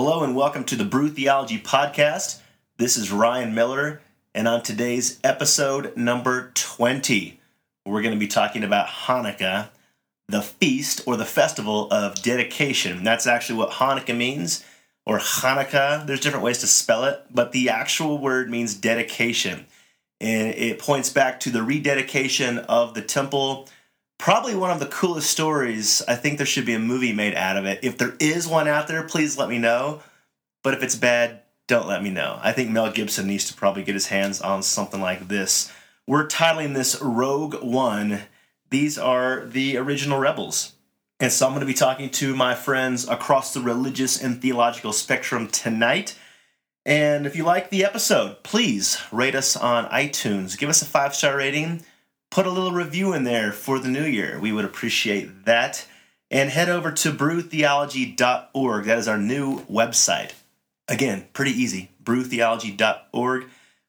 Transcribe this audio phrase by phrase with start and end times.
[0.00, 2.38] Hello and welcome to the Brew Theology Podcast.
[2.76, 4.00] This is Ryan Miller,
[4.32, 7.40] and on today's episode number 20,
[7.84, 9.70] we're going to be talking about Hanukkah,
[10.28, 13.02] the feast or the festival of dedication.
[13.02, 14.64] That's actually what Hanukkah means,
[15.04, 16.06] or Hanukkah.
[16.06, 19.66] There's different ways to spell it, but the actual word means dedication.
[20.20, 23.68] And it points back to the rededication of the temple
[24.18, 26.02] probably one of the coolest stories.
[26.06, 27.80] I think there should be a movie made out of it.
[27.82, 30.02] If there is one out there, please let me know.
[30.62, 32.38] But if it's bad, don't let me know.
[32.42, 35.72] I think Mel Gibson needs to probably get his hands on something like this.
[36.06, 38.22] We're titling this Rogue One.
[38.70, 40.72] These are the original rebels.
[41.20, 44.92] And so I'm going to be talking to my friends across the religious and theological
[44.92, 46.16] spectrum tonight.
[46.86, 50.56] And if you like the episode, please rate us on iTunes.
[50.56, 51.82] Give us a five star rating
[52.30, 54.38] put a little review in there for the new year.
[54.38, 55.86] We would appreciate that.
[56.30, 58.84] And head over to brewtheology.org.
[58.84, 60.32] That is our new website.
[60.86, 61.90] Again, pretty easy.
[62.02, 63.46] brewtheology.org.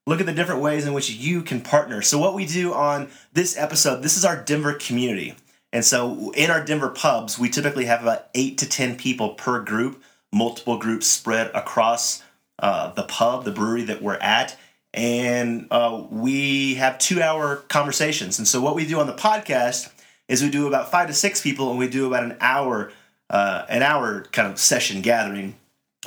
[0.08, 2.02] Look at the different ways in which you can partner.
[2.02, 5.36] So, what we do on this episode, this is our Denver community.
[5.72, 9.62] And so, in our Denver pubs, we typically have about eight to 10 people per
[9.62, 10.02] group,
[10.32, 12.24] multiple groups spread across
[12.58, 14.58] uh, the pub, the brewery that we're at
[14.94, 18.40] and uh, we have two hour conversations.
[18.40, 19.92] And so, what we do on the podcast
[20.28, 22.92] is we do about five to six people, and we do about an hour,
[23.30, 25.56] uh, an hour kind of session gathering.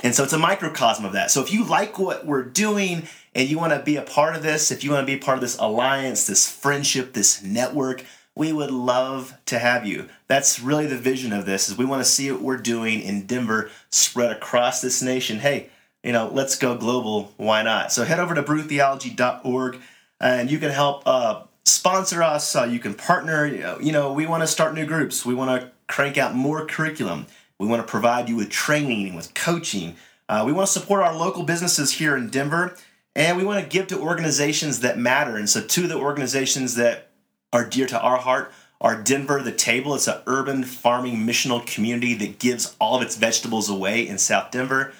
[0.03, 1.31] And so, it's a microcosm of that.
[1.31, 4.43] So, if you like what we're doing and you want to be a part of
[4.43, 8.51] this, if you want to be part of this alliance, this friendship, this network, we
[8.51, 10.09] would love to have you.
[10.27, 11.69] That's really the vision of this.
[11.69, 15.39] Is we want to see what we're doing in Denver spread across this nation.
[15.39, 15.69] Hey,
[16.03, 17.33] you know, let's go global.
[17.37, 17.91] Why not?
[17.91, 19.79] So head over to brewtheology.org
[20.19, 22.55] and you can help uh, sponsor us.
[22.55, 23.45] Uh, you can partner.
[23.81, 25.25] You know, we want to start new groups.
[25.25, 27.27] We want to crank out more curriculum.
[27.59, 29.95] We want to provide you with training, and with coaching.
[30.27, 32.75] Uh, we want to support our local businesses here in Denver,
[33.15, 35.35] and we want to give to organizations that matter.
[35.37, 37.09] And so, two of the organizations that
[37.51, 38.51] are dear to our heart
[38.81, 39.95] are Denver the Table.
[39.95, 44.51] It's an urban farming missional community that gives all of its vegetables away in South
[44.51, 44.93] Denver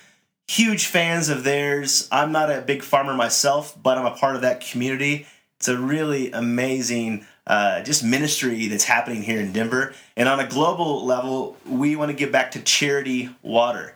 [0.47, 2.07] huge fans of theirs.
[2.11, 5.25] I'm not a big farmer myself, but I'm a part of that community.
[5.57, 9.93] It's a really amazing uh, just ministry that's happening here in Denver.
[10.15, 13.95] And on a global level, we want to give back to Charity Water.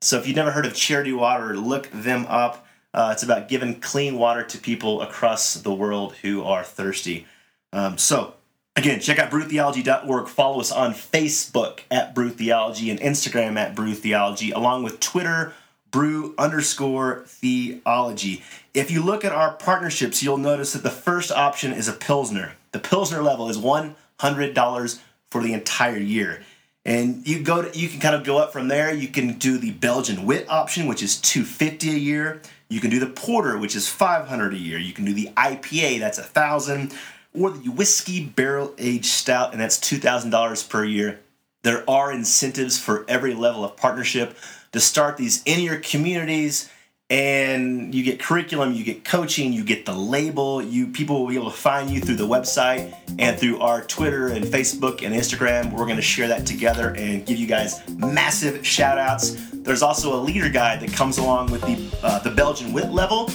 [0.00, 2.66] So if you've never heard of Charity Water, look them up.
[2.92, 7.26] Uh, it's about giving clean water to people across the world who are thirsty.
[7.72, 8.34] Um, so
[8.76, 10.28] Again, check out brewtheology.org.
[10.28, 15.54] Follow us on Facebook at Brew Theology and Instagram at Brew Theology, along with Twitter,
[15.96, 18.42] brew underscore theology.
[18.74, 22.52] If you look at our partnerships, you'll notice that the first option is a Pilsner.
[22.72, 24.98] The Pilsner level is $100
[25.30, 26.42] for the entire year.
[26.84, 28.92] And you go to, you can kind of go up from there.
[28.92, 32.42] You can do the Belgian wit option, which is 250 a year.
[32.68, 34.76] You can do the porter, which is 500 a year.
[34.76, 36.92] You can do the IPA, that's a thousand,
[37.32, 41.20] or the whiskey barrel aged stout, and that's $2,000 per year.
[41.62, 44.36] There are incentives for every level of partnership
[44.72, 46.70] to start these in your communities
[47.08, 50.60] and you get curriculum you get coaching you get the label.
[50.60, 54.28] You people will be able to find you through the website and through our twitter
[54.28, 55.72] and facebook and instagram.
[55.72, 60.14] We're going to share that together and give you guys massive shout outs there's also
[60.14, 63.30] a leader guide that comes along with the uh, the belgian wit level.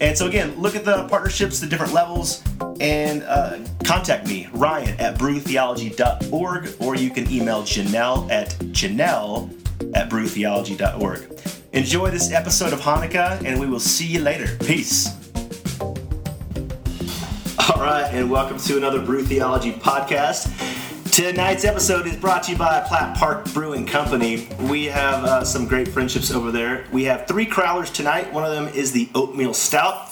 [0.00, 2.42] And so again look at the partnerships the different levels
[2.80, 9.63] and uh, contact me ryan at brewtheology.org or you can email janelle at janelle
[9.94, 11.40] at brewtheology.org.
[11.72, 14.56] Enjoy this episode of Hanukkah, and we will see you later.
[14.64, 15.08] Peace.
[17.68, 20.50] All right, and welcome to another Brew Theology podcast.
[21.10, 24.48] Tonight's episode is brought to you by Platt Park Brewing Company.
[24.62, 26.86] We have uh, some great friendships over there.
[26.92, 28.32] We have three crowlers tonight.
[28.32, 30.10] One of them is the Oatmeal Stout.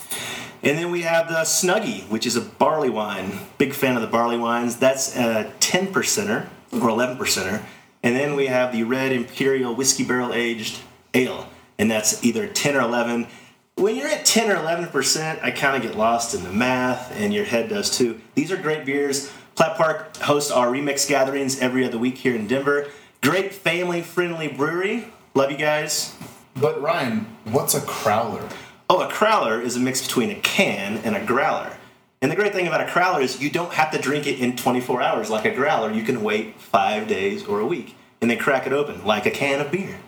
[0.62, 3.32] And then we have the Snuggie, which is a barley wine.
[3.58, 4.76] Big fan of the barley wines.
[4.76, 7.62] That's a 10 percenter or 11 percenter.
[8.02, 10.80] And then we have the Red Imperial Whiskey Barrel Aged
[11.14, 11.48] Ale,
[11.78, 13.28] and that's either 10 or 11.
[13.76, 17.32] When you're at 10 or 11%, I kind of get lost in the math, and
[17.32, 18.20] your head does too.
[18.34, 19.30] These are great beers.
[19.54, 22.88] Platt Park hosts our remix gatherings every other week here in Denver.
[23.22, 25.06] Great family friendly brewery.
[25.34, 26.16] Love you guys.
[26.56, 28.52] But Ryan, what's a crowler?
[28.90, 31.76] Oh, a crowler is a mix between a can and a growler.
[32.22, 34.56] And the great thing about a crowler is you don't have to drink it in
[34.56, 35.90] 24 hours like a growler.
[35.92, 39.30] You can wait five days or a week and then crack it open like a
[39.30, 39.98] can of beer.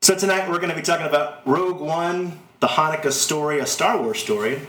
[0.00, 4.00] So tonight we're going to be talking about Rogue One, the Hanukkah story, a Star
[4.00, 4.62] Wars story.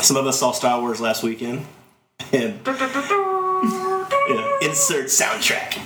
[0.00, 1.66] Some of us saw Star Wars last weekend.
[2.32, 2.64] And
[4.62, 5.76] insert soundtrack.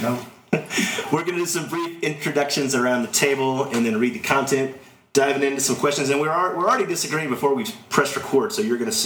[0.00, 0.24] No.
[1.12, 4.76] We're going to do some brief introductions around the table and then read the content,
[5.12, 6.10] diving into some questions.
[6.10, 8.96] And we're, we're already disagreeing before we press record, so you're going to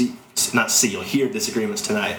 [0.54, 2.16] not see, you'll hear disagreements tonight.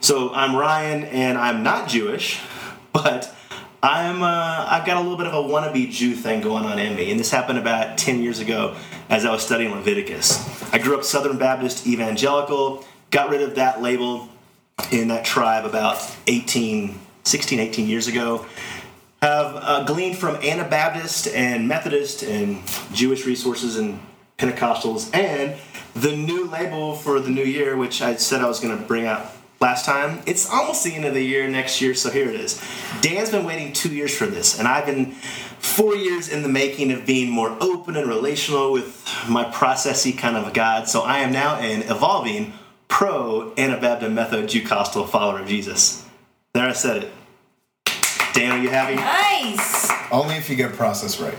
[0.00, 2.40] So I'm Ryan, and I'm not Jewish,
[2.92, 3.34] but
[3.82, 6.94] I'm uh, I've got a little bit of a wannabe Jew thing going on in
[6.94, 8.76] me, and this happened about 10 years ago
[9.08, 10.72] as I was studying Leviticus.
[10.72, 14.28] I grew up Southern Baptist evangelical, got rid of that label
[14.90, 18.46] in that tribe about 18, 16, 18 years ago.
[19.20, 22.62] Have uh, gleaned from Anabaptist and Methodist and
[22.92, 24.00] Jewish resources and
[24.42, 25.56] Pentecostals, and
[25.94, 29.06] the new label for the new year, which I said I was going to bring
[29.06, 29.26] out
[29.60, 30.20] last time.
[30.26, 32.60] It's almost the end of the year next year, so here it is.
[33.00, 36.90] Dan's been waiting two years for this, and I've been four years in the making
[36.90, 40.88] of being more open and relational with my processy kind of a God.
[40.88, 42.54] So I am now an evolving
[42.88, 46.04] pro Anabaptist Method Jewcostal follower of Jesus.
[46.52, 47.12] There I said it.
[48.34, 48.96] Dan, are you happy?
[48.96, 49.90] Nice.
[50.10, 51.38] Only if you get process right.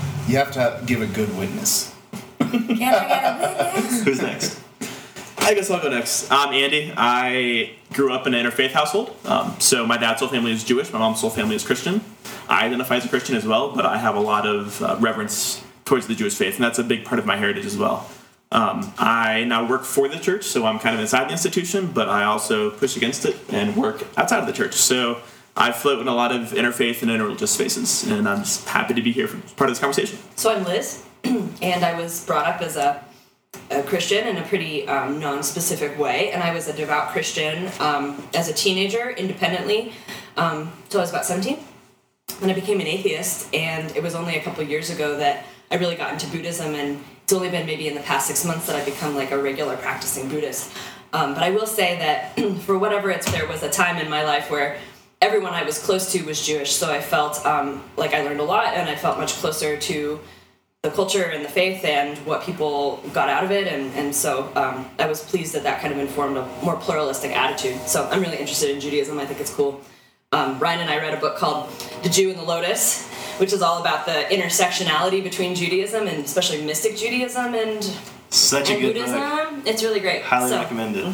[0.30, 1.92] you have to give a good witness.
[2.38, 4.02] Can I get a witness?
[4.04, 4.60] Who's next?
[5.38, 6.30] I guess I'll go next.
[6.30, 6.92] I'm Andy.
[6.96, 9.16] I grew up in an interfaith household.
[9.24, 10.92] Um, so my dad's whole family is Jewish.
[10.92, 12.00] My mom's whole family is Christian.
[12.48, 15.64] I identify as a Christian as well, but I have a lot of uh, reverence
[15.84, 18.08] towards the Jewish faith, and that's a big part of my heritage as well.
[18.52, 22.08] Um, I now work for the church, so I'm kind of inside the institution, but
[22.08, 24.74] I also push against it and work outside of the church.
[24.74, 25.22] So
[25.60, 29.02] I float in a lot of interfaith and interreligious spaces, and I'm just happy to
[29.02, 30.18] be here for part of this conversation.
[30.34, 33.04] So I'm Liz, and I was brought up as a,
[33.70, 38.26] a Christian in a pretty um, non-specific way, and I was a devout Christian um,
[38.32, 39.92] as a teenager, independently.
[40.38, 41.58] Um, so I was about 17
[42.38, 45.76] when I became an atheist, and it was only a couple years ago that I
[45.76, 48.76] really got into Buddhism, and it's only been maybe in the past six months that
[48.76, 50.72] I've become like a regular practicing Buddhist.
[51.12, 54.24] Um, but I will say that for whatever it's, there was a time in my
[54.24, 54.78] life where
[55.20, 58.44] everyone I was close to was Jewish, so I felt um, like I learned a
[58.44, 60.20] lot, and I felt much closer to
[60.82, 64.50] the culture and the faith and what people got out of it, and, and so
[64.56, 67.78] um, I was pleased that that kind of informed a more pluralistic attitude.
[67.86, 69.18] So I'm really interested in Judaism.
[69.18, 69.80] I think it's cool.
[70.32, 71.68] Um, Ryan and I read a book called
[72.02, 73.06] The Jew in the Lotus,
[73.38, 77.82] which is all about the intersectionality between Judaism and especially mystic Judaism and,
[78.30, 79.20] Such a and good Buddhism.
[79.20, 79.66] book.
[79.66, 80.22] It's really great.
[80.22, 81.04] Highly So, recommended.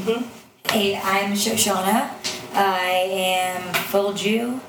[0.71, 2.11] Hey, I'm Shoshana.
[2.57, 4.61] I am full Jew.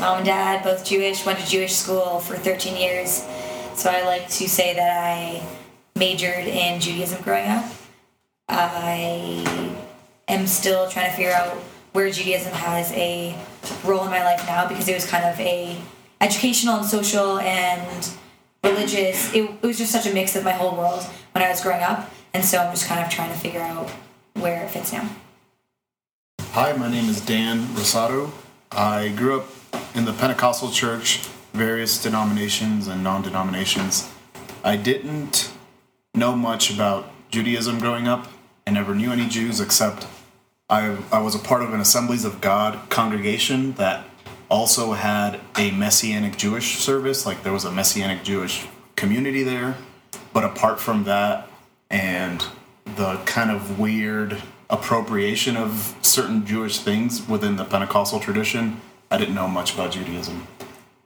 [0.00, 1.26] Mom and dad both Jewish.
[1.26, 3.26] Went to Jewish school for 13 years.
[3.74, 5.46] So I like to say that I
[5.94, 7.66] majored in Judaism growing up.
[8.48, 9.76] I
[10.26, 11.52] am still trying to figure out
[11.92, 13.36] where Judaism has a
[13.84, 15.78] role in my life now because it was kind of a
[16.22, 18.08] educational and social and
[18.62, 19.34] religious.
[19.34, 21.02] It, it was just such a mix of my whole world
[21.32, 23.90] when I was growing up, and so I'm just kind of trying to figure out
[24.34, 25.10] where it fits now.
[26.54, 28.30] Hi, my name is Dan Rosado.
[28.70, 29.48] I grew up
[29.92, 34.08] in the Pentecostal church, various denominations and non denominations.
[34.62, 35.50] I didn't
[36.14, 38.28] know much about Judaism growing up.
[38.68, 40.06] I never knew any Jews except
[40.70, 44.04] I, I was a part of an Assemblies of God congregation that
[44.48, 47.26] also had a Messianic Jewish service.
[47.26, 48.64] Like there was a Messianic Jewish
[48.94, 49.74] community there.
[50.32, 51.48] But apart from that
[51.90, 52.44] and
[52.84, 54.40] the kind of weird
[54.70, 58.80] appropriation of certain Jewish things within the Pentecostal tradition,
[59.10, 60.46] I didn't know much about Judaism.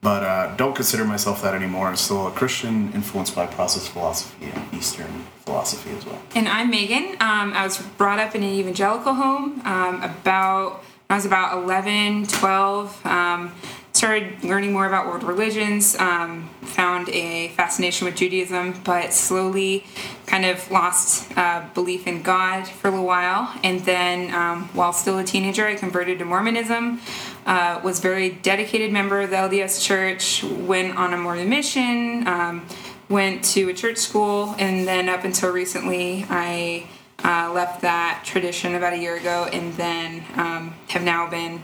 [0.00, 1.88] But uh, don't consider myself that anymore.
[1.88, 6.20] I'm still a Christian influenced by process philosophy and Eastern philosophy as well.
[6.36, 7.20] And I'm Meghan.
[7.20, 12.26] Um, I was brought up in an evangelical home um, about I was about 11,
[12.26, 13.06] 12.
[13.06, 13.52] Um,
[13.94, 15.96] started learning more about world religions.
[15.96, 19.86] Um, found a fascination with Judaism, but slowly
[20.26, 23.58] kind of lost uh, belief in God for a little while.
[23.64, 27.00] And then, um, while still a teenager, I converted to Mormonism.
[27.46, 30.44] Uh, was very dedicated member of the LDS Church.
[30.44, 32.28] Went on a Mormon mission.
[32.28, 32.66] Um,
[33.08, 36.86] went to a church school, and then up until recently, I
[37.24, 41.60] uh, left that tradition about a year ago, and then um, have now been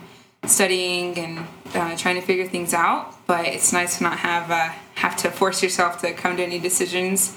[0.47, 3.15] studying and uh, trying to figure things out.
[3.27, 6.59] But it's nice to not have uh, have to force yourself to come to any
[6.59, 7.37] decisions.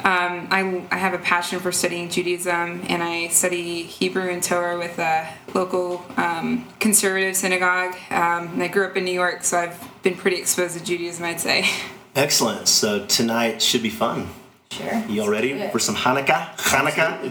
[0.00, 4.78] Um, I, I have a passion for studying Judaism, and I study Hebrew and Torah
[4.78, 7.96] with a local um, conservative synagogue.
[8.10, 11.24] Um, and I grew up in New York, so I've been pretty exposed to Judaism,
[11.24, 11.68] I'd say.
[12.14, 12.68] Excellent.
[12.68, 14.28] So tonight should be fun.
[14.70, 15.04] Sure.
[15.08, 16.54] You all ready for some Hanukkah?
[16.56, 17.30] Hanukkah?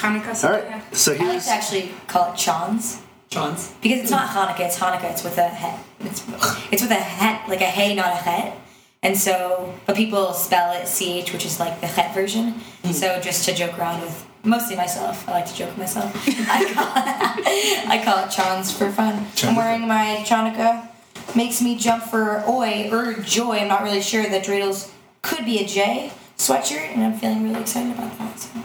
[0.00, 0.44] Hanukkah.
[0.44, 0.96] All right.
[0.96, 1.20] So here's.
[1.20, 3.74] I like here's to actually call it Chans John's.
[3.82, 4.66] because it's not Hanukkah.
[4.66, 5.10] It's Hanukkah.
[5.10, 5.84] It's with a het.
[6.00, 6.24] It's
[6.72, 8.56] it's with a het, like a hey, not a het.
[9.02, 12.52] And so, but people spell it ch, which is like the het version.
[12.84, 12.92] Hmm.
[12.92, 16.14] So just to joke around with mostly myself, I like to joke with myself.
[16.28, 19.26] I call it, I call it Chans for fun.
[19.42, 20.88] I'm wearing my Chanukah
[21.36, 23.58] makes me jump for oi or joy.
[23.58, 24.90] I'm not really sure that dreidels
[25.22, 28.38] could be a J sweatshirt, and I'm feeling really excited about that.
[28.38, 28.50] So.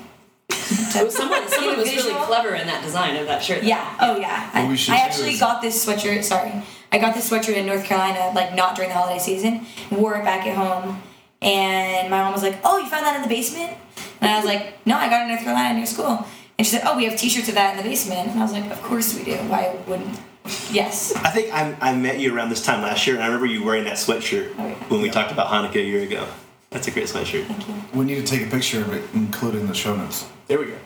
[0.95, 3.63] It was someone, someone was really clever in that design of that shirt.
[3.63, 3.95] Yeah.
[3.99, 4.45] Oh yeah.
[4.51, 6.23] What I, we I actually got this sweatshirt.
[6.23, 6.53] Sorry,
[6.91, 9.65] I got this sweatshirt in North Carolina, like not during the holiday season.
[9.91, 11.01] Wore it back at home,
[11.41, 13.75] and my mom was like, "Oh, you found that in the basement?"
[14.21, 16.25] And I was like, "No, I got it in North Carolina near school."
[16.57, 18.53] And she said, "Oh, we have T-shirts of that in the basement." And I was
[18.53, 19.35] like, "Of course we do.
[19.49, 20.19] Why wouldn't?"
[20.71, 21.13] Yes.
[21.15, 23.63] I think I, I met you around this time last year, and I remember you
[23.63, 24.73] wearing that sweatshirt Oh, yeah.
[24.89, 26.27] when we talked about Hanukkah a year ago.
[26.73, 27.45] That's a great sweatshirt.
[27.45, 27.75] Thank you.
[27.93, 30.27] We need to take a picture of it, include it in the show notes.
[30.47, 30.77] There we go.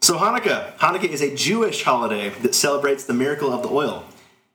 [0.00, 0.76] So Hanukkah.
[0.78, 4.04] Hanukkah is a Jewish holiday that celebrates the miracle of the oil.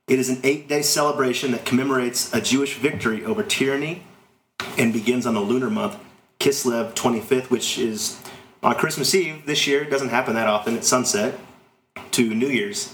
[0.07, 4.03] It is an eight-day celebration that commemorates a Jewish victory over tyranny
[4.77, 5.97] and begins on the lunar month
[6.39, 8.21] Kislev 25th, which is
[8.63, 9.83] on Christmas Eve this year.
[9.83, 10.75] It doesn't happen that often.
[10.75, 11.39] It's sunset
[12.11, 12.93] to New Year's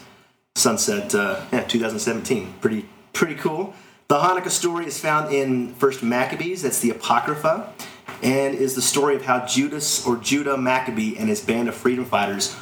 [0.55, 1.15] sunset.
[1.15, 2.55] Uh, yeah, 2017.
[2.59, 3.73] Pretty pretty cool.
[4.09, 6.63] The Hanukkah story is found in First Maccabees.
[6.63, 7.73] That's the Apocrypha,
[8.21, 12.03] and is the story of how Judas or Judah Maccabee and his band of freedom
[12.03, 12.55] fighters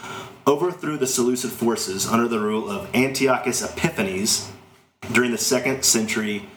[0.45, 4.51] overthrew the Seleucid forces under the rule of Antiochus Epiphanes
[5.11, 6.47] during the second century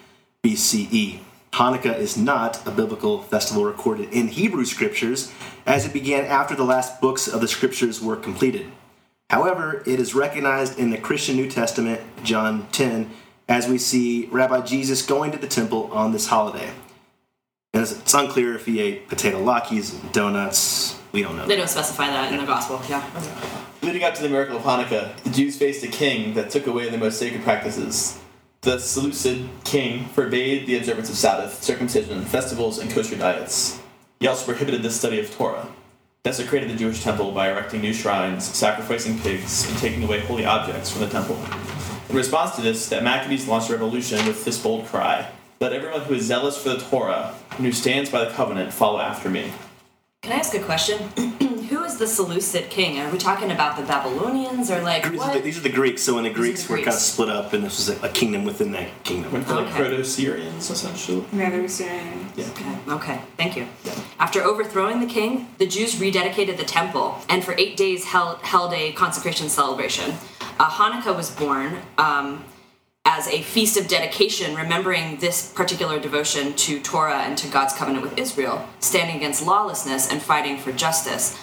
[0.42, 1.20] BCE.
[1.52, 5.32] Hanukkah is not a biblical festival recorded in Hebrew scriptures,
[5.64, 8.66] as it began after the last books of the scriptures were completed.
[9.30, 13.10] However, it is recognized in the Christian New Testament, John 10,
[13.48, 16.70] as we see Rabbi Jesus going to the temple on this holiday.
[17.72, 20.98] And it's it's unclear if he ate potato latkes, donuts.
[21.12, 21.46] We don't know.
[21.46, 22.80] They don't specify that in the gospel.
[22.88, 23.04] Yeah.
[23.82, 26.88] Leading up to the miracle of Hanukkah, the Jews faced a king that took away
[26.88, 28.18] their most sacred practices.
[28.62, 33.78] The Seleucid king forbade the observance of Sabbath, circumcision, festivals, and kosher diets.
[34.20, 35.68] He also prohibited the study of Torah,
[36.22, 40.90] desecrated the Jewish temple by erecting new shrines, sacrificing pigs, and taking away holy objects
[40.90, 41.36] from the temple.
[42.08, 45.28] In response to this, that Maccabees launched a revolution with this bold cry
[45.60, 49.00] Let everyone who is zealous for the Torah and who stands by the covenant follow
[49.00, 49.52] after me.
[50.22, 50.98] Can I ask a question?
[51.68, 52.98] Who is the Seleucid king?
[52.98, 55.32] Are we talking about the Babylonians or like These are, what?
[55.34, 57.52] the, these are the Greeks, so when the Greeks the were kind of split up,
[57.52, 59.32] and this was a, a kingdom within that kingdom.
[59.32, 61.24] We're like Proto Syrians, essentially.
[61.32, 62.78] Yeah, there's um, Okay.
[62.88, 63.20] Okay.
[63.36, 63.66] Thank you.
[64.18, 68.72] After overthrowing the king, the Jews rededicated the temple and for eight days held, held
[68.72, 70.14] a consecration celebration.
[70.58, 72.44] Uh, Hanukkah was born um,
[73.04, 78.04] as a feast of dedication, remembering this particular devotion to Torah and to God's covenant
[78.04, 81.36] with Israel, standing against lawlessness and fighting for justice.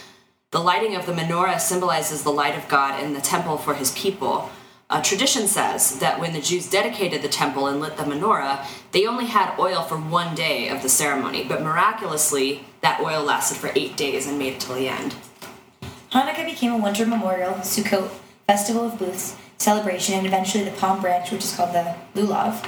[0.52, 3.92] The lighting of the menorah symbolizes the light of God in the temple for his
[3.92, 4.50] people.
[4.90, 9.06] Uh, tradition says that when the Jews dedicated the temple and lit the menorah, they
[9.06, 13.72] only had oil for one day of the ceremony, but miraculously, that oil lasted for
[13.76, 15.16] eight days and made it till the end.
[16.12, 18.12] Hanukkah became a winter memorial, Sukkot,
[18.52, 22.66] festival of booths, celebration, and eventually the palm branch, which is called the lulav,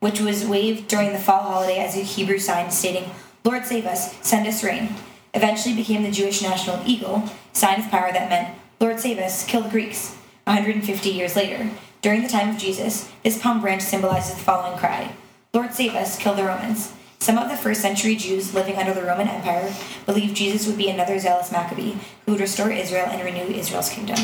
[0.00, 3.10] which was waved during the fall holiday as a Hebrew sign stating,
[3.42, 4.94] Lord save us, send us rain.
[5.32, 9.62] Eventually became the Jewish national eagle, sign of power that meant, Lord save us, kill
[9.62, 10.14] the Greeks.
[10.44, 11.70] 150 years later,
[12.02, 15.14] during the time of Jesus, this palm branch symbolizes the following cry
[15.54, 16.92] Lord save us, kill the Romans.
[17.20, 19.72] Some of the first century Jews living under the Roman Empire
[20.04, 21.94] believed Jesus would be another zealous Maccabee
[22.26, 24.18] who would restore Israel and renew Israel's kingdom.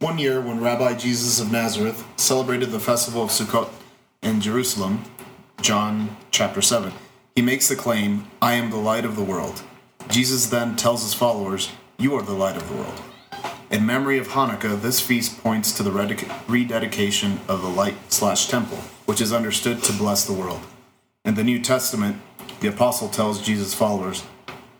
[0.00, 3.68] One year, when Rabbi Jesus of Nazareth celebrated the festival of Sukkot
[4.22, 5.02] in Jerusalem,
[5.60, 6.92] John chapter 7,
[7.34, 9.60] he makes the claim, I am the light of the world.
[10.08, 13.02] Jesus then tells his followers, You are the light of the world.
[13.72, 18.78] In memory of Hanukkah, this feast points to the rededication of the light slash temple,
[19.06, 20.60] which is understood to bless the world.
[21.24, 22.18] In the New Testament,
[22.60, 24.22] the apostle tells Jesus' followers,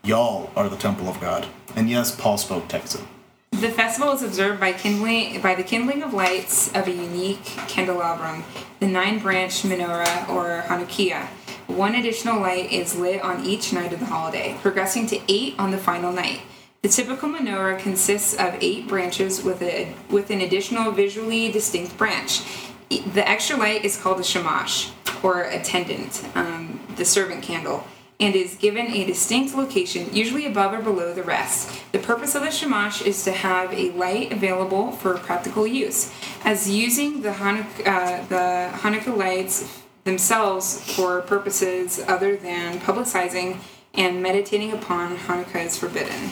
[0.04, 1.48] Y'all are the temple of God.
[1.74, 3.04] And yes, Paul spoke Texan.
[3.50, 8.44] The festival is observed by kindling by the kindling of lights of a unique candelabrum,
[8.78, 11.26] the nine-branch menorah or Hanukkiah.
[11.66, 15.72] One additional light is lit on each night of the holiday, progressing to eight on
[15.72, 16.42] the final night.
[16.82, 22.42] The typical menorah consists of eight branches with a with an additional visually distinct branch.
[22.90, 27.84] The extra light is called a shamash, or attendant, um, the servant candle
[28.20, 31.70] and is given a distinct location, usually above or below the rest.
[31.92, 36.12] The purpose of the shamash is to have a light available for practical use,
[36.44, 43.58] as using the Hanuk- uh, the Hanukkah lights themselves for purposes other than publicizing
[43.94, 46.30] and meditating upon Hanukkah is forbidden.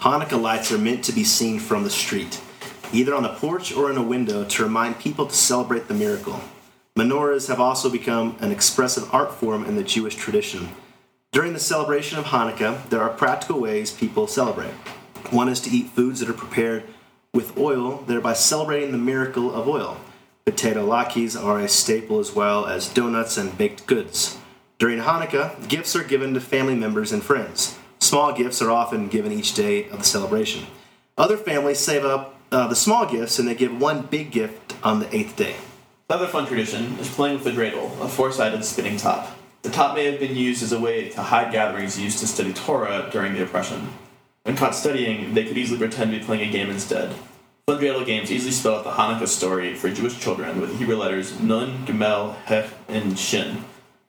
[0.00, 2.40] Hanukkah lights are meant to be seen from the street,
[2.92, 6.40] either on the porch or in a window to remind people to celebrate the miracle.
[6.96, 10.68] Menorahs have also become an expressive art form in the Jewish tradition.
[11.30, 14.72] During the celebration of Hanukkah, there are practical ways people celebrate.
[15.30, 16.84] One is to eat foods that are prepared
[17.34, 20.00] with oil, thereby celebrating the miracle of oil.
[20.46, 24.38] Potato latkes are a staple as well as donuts and baked goods.
[24.78, 27.78] During Hanukkah, gifts are given to family members and friends.
[28.00, 30.66] Small gifts are often given each day of the celebration.
[31.18, 35.00] Other families save up uh, the small gifts and they give one big gift on
[35.00, 35.56] the eighth day.
[36.08, 39.37] Another fun tradition is playing with the dreidel, a four-sided spinning top.
[39.68, 42.54] The top may have been used as a way to hide gatherings used to study
[42.54, 43.90] Torah during the oppression.
[44.44, 47.14] When caught studying, they could easily pretend to be playing a game instead.
[47.68, 51.84] Dreidel games easily spell out the Hanukkah story for Jewish children with Hebrew letters Nun,
[51.84, 53.62] Gimel, Heh, and Shin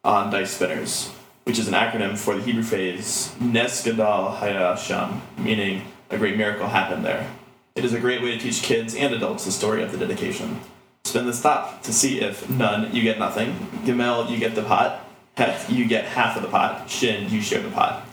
[0.05, 1.09] on dice spinners,
[1.43, 6.37] which is an acronym for the Hebrew phrase Nes Gadol Haya Sham, meaning a great
[6.37, 7.29] miracle happened there.
[7.75, 10.61] It is a great way to teach kids and adults the story of the dedication.
[11.03, 15.05] Spin the top to see if Nun, you get nothing, Gimel, you get the pot,
[15.39, 18.05] Heth, you get half of the pot, Shin, you share the pot.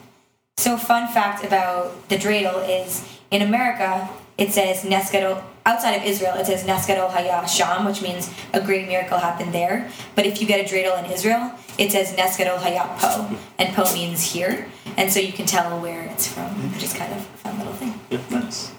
[0.58, 6.04] So, fun fact about the dreidel is in America, it says Nes Gadol, outside of
[6.04, 9.90] Israel, it says Nes Gadol Haya Sham, which means a great miracle happened there.
[10.14, 13.74] But if you get a dreidel in Israel, it says Nes Gadol Haya Po, and
[13.74, 14.68] Po means here.
[14.96, 17.72] And so you can tell where it's from, which is kind of a fun little
[17.72, 18.00] thing.
[18.08, 18.72] Yeah, nice.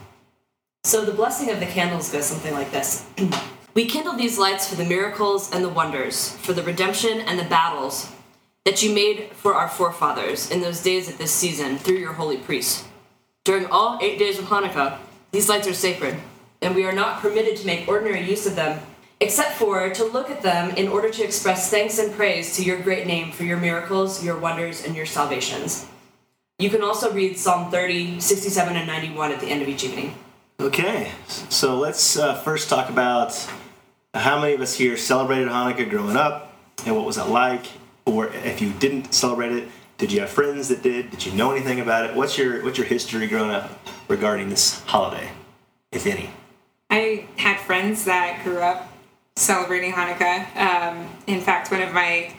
[0.85, 3.05] So the blessing of the candles goes something like this.
[3.73, 7.43] we kindle these lights for the miracles and the wonders, for the redemption and the
[7.43, 8.13] battles
[8.67, 12.35] that you made for our forefathers in those days of this season through your holy
[12.35, 12.85] priests.
[13.45, 14.97] During all eight days of Hanukkah,
[15.31, 16.17] these lights are sacred,
[16.61, 18.81] and we are not permitted to make ordinary use of them,
[19.21, 22.77] except for to look at them in order to express thanks and praise to your
[22.81, 25.87] great name for your miracles, your wonders, and your salvations.
[26.59, 30.13] You can also read Psalm 30, 67, and 91 at the end of each evening.
[30.59, 31.13] Okay,
[31.47, 33.31] so let's uh, first talk about
[34.13, 36.53] how many of us here celebrated Hanukkah growing up
[36.85, 37.65] and what was it like?
[38.07, 41.11] Or if you didn't celebrate it, did you have friends that did?
[41.11, 42.15] Did you know anything about it?
[42.15, 43.69] What's your what's your history growing up
[44.07, 45.29] regarding this holiday,
[45.91, 46.29] if any?
[46.89, 48.89] I had friends that grew up
[49.35, 50.55] celebrating Hanukkah.
[50.55, 52.33] Um, in fact, one of my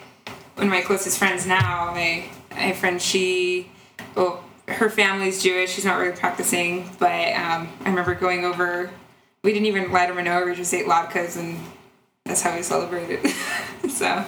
[0.55, 3.71] one of my closest friends now, my my friend, she,
[4.15, 5.75] well, her family's Jewish.
[5.75, 8.89] She's not really practicing, but um, I remember going over.
[9.45, 10.47] We didn't even light a menorah.
[10.47, 11.59] We just ate latkes, and
[12.25, 13.27] that's how we celebrated.
[13.89, 14.25] so,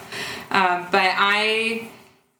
[0.50, 1.88] um, but I,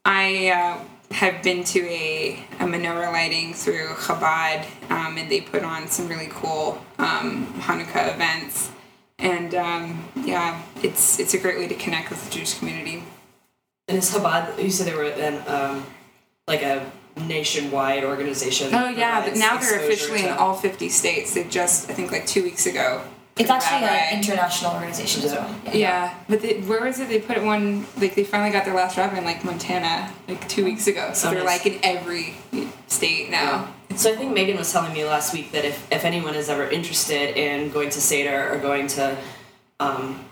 [0.04, 5.62] I uh, have been to a, a menorah lighting through Chabad, um, and they put
[5.62, 8.70] on some really cool um, Hanukkah events.
[9.18, 13.04] And um, yeah, it's it's a great way to connect with the Jewish community.
[13.88, 15.86] And is Chabad, you said they were an, um,
[16.46, 18.72] like a nationwide organization.
[18.72, 21.34] Oh yeah, but now they're officially in all 50 states.
[21.34, 23.02] They just, I think, like two weeks ago.
[23.40, 25.54] It's actually an international organization as well.
[25.72, 27.08] Yeah, but they, where was it?
[27.08, 30.48] They put it one like they finally got their last rabbi in like Montana like
[30.48, 31.12] two weeks ago.
[31.14, 31.64] So Oh, they're nice.
[31.64, 32.34] like in every
[32.86, 33.72] state now.
[33.96, 36.68] So I think Meghan was telling me last week that if, if anyone is ever
[36.68, 39.16] interested in going to Seder or going to
[39.80, 40.24] um,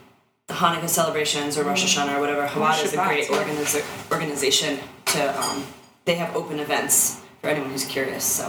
[0.48, 3.36] Hanukkah celebrations or Rosh Hashanah or whatever, Chabad is a great yeah.
[3.36, 5.40] organiz- organization to.
[5.42, 5.64] Um,
[6.04, 8.24] they have open events for anyone who's curious.
[8.24, 8.46] So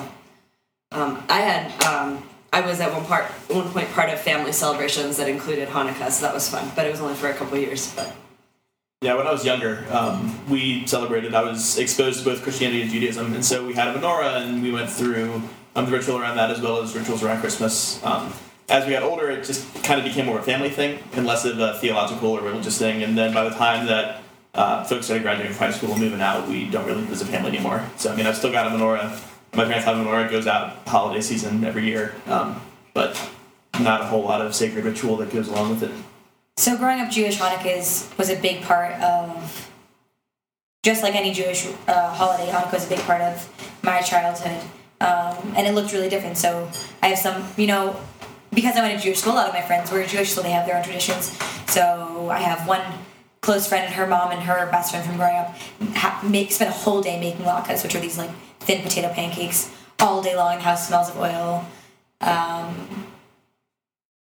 [0.92, 5.18] um, I had um, I was at one part one point part of family celebrations
[5.18, 6.72] that included Hanukkah, so that was fun.
[6.76, 7.94] But it was only for a couple years.
[7.96, 8.16] But
[9.02, 11.34] Yeah, when I was younger, um, we celebrated.
[11.34, 14.64] I was exposed to both Christianity and Judaism, and so we had a menorah, and
[14.64, 15.42] we went through
[15.76, 18.04] um, the ritual around that as well as rituals around Christmas.
[18.04, 18.34] Um,
[18.68, 21.26] as we got older, it just kind of became more of a family thing and
[21.26, 23.02] less of a theological or religious thing.
[23.04, 24.22] And then by the time that
[24.54, 27.22] uh, folks started graduating from high school and moving out, we don't really live as
[27.22, 27.84] a family anymore.
[27.98, 29.20] So I mean, I've still got a menorah.
[29.54, 30.30] My parents have menorah.
[30.30, 32.62] Goes out holiday season every year, um,
[32.94, 33.20] but
[33.80, 35.92] not a whole lot of sacred ritual that goes along with it.
[36.58, 39.72] So growing up Jewish, Hanukkah is, was a big part of,
[40.84, 44.62] just like any Jewish uh, holiday, Hanukkah was a big part of my childhood,
[45.00, 46.38] um, and it looked really different.
[46.38, 46.70] So
[47.02, 47.96] I have some, you know,
[48.52, 50.52] because I went to Jewish school, a lot of my friends were Jewish, so they
[50.52, 51.38] have their own traditions.
[51.68, 52.82] So I have one
[53.42, 55.56] close friend, and her mom and her best friend from growing up,
[55.96, 58.32] ha- make spent a whole day making latkes, which are these like
[58.70, 60.58] thin potato pancakes, all day long.
[60.58, 61.66] The house smells of oil.
[62.22, 63.08] Um,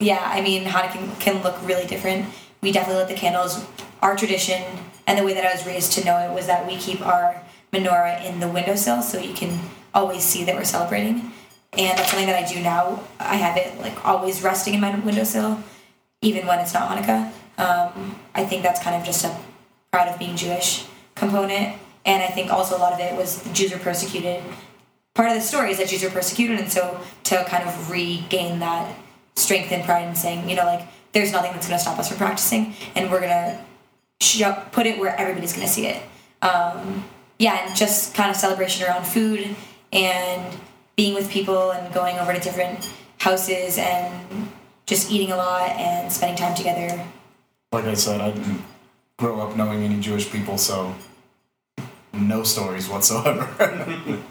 [0.00, 2.26] yeah, I mean, Hanukkah can, can look really different.
[2.60, 3.64] We definitely lit the candles.
[4.02, 4.60] Our tradition
[5.06, 7.40] and the way that I was raised to know it was that we keep our
[7.72, 9.60] menorah in the windowsill so you can
[9.94, 11.30] always see that we're celebrating.
[11.72, 13.04] And that's something that I do now.
[13.20, 15.62] I have it like always resting in my windowsill,
[16.22, 17.30] even when it's not Hanukkah.
[17.56, 19.36] Um, I think that's kind of just a
[19.92, 21.78] proud of being Jewish component.
[22.04, 24.42] And I think also a lot of it was Jews were persecuted.
[25.14, 28.58] Part of the story is that Jews were persecuted, and so to kind of regain
[28.58, 28.94] that
[29.36, 32.08] strength and pride and saying, you know, like there's nothing that's going to stop us
[32.08, 33.64] from practicing, and we're gonna
[34.72, 36.02] put it where everybody's going to see it.
[36.42, 37.04] Um,
[37.38, 39.54] yeah, and just kind of celebration around food
[39.92, 40.56] and
[40.96, 44.48] being with people and going over to different houses and
[44.86, 47.04] just eating a lot and spending time together.
[47.72, 48.62] like I said, I didn't
[49.18, 50.94] grow up knowing any Jewish people, so
[52.14, 53.48] no stories whatsoever.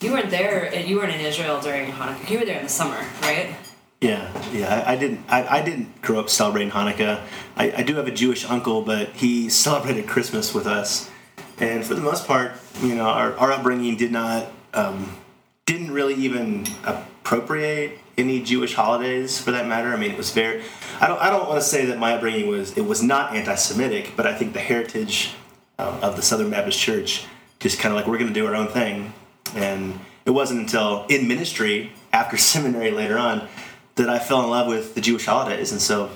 [0.00, 0.68] You weren't there.
[0.70, 2.28] uh, You weren't in Israel during Hanukkah.
[2.28, 3.56] You were there in the summer, right?
[4.02, 4.84] Yeah, yeah.
[4.86, 5.20] I, I didn't.
[5.30, 7.22] I, I didn't grow up celebrating Hanukkah.
[7.56, 11.10] I, I do have a Jewish uncle, but he celebrated Christmas with us,
[11.58, 15.16] and for the most part, you know, our, our upbringing did not um,
[15.64, 19.88] didn't really even appropriate any Jewish holidays for that matter.
[19.94, 20.62] I mean, it was very.
[21.00, 21.18] I don't.
[21.18, 24.34] I don't want to say that my upbringing was it was not anti-Semitic, but I
[24.34, 25.30] think the heritage
[25.78, 27.26] um, of the Southern Baptist Church
[27.60, 29.12] just kind of like we're going to do our own thing,
[29.54, 33.48] and it wasn't until in ministry after seminary later on
[33.96, 36.10] that I fell in love with the Jewish holidays, and so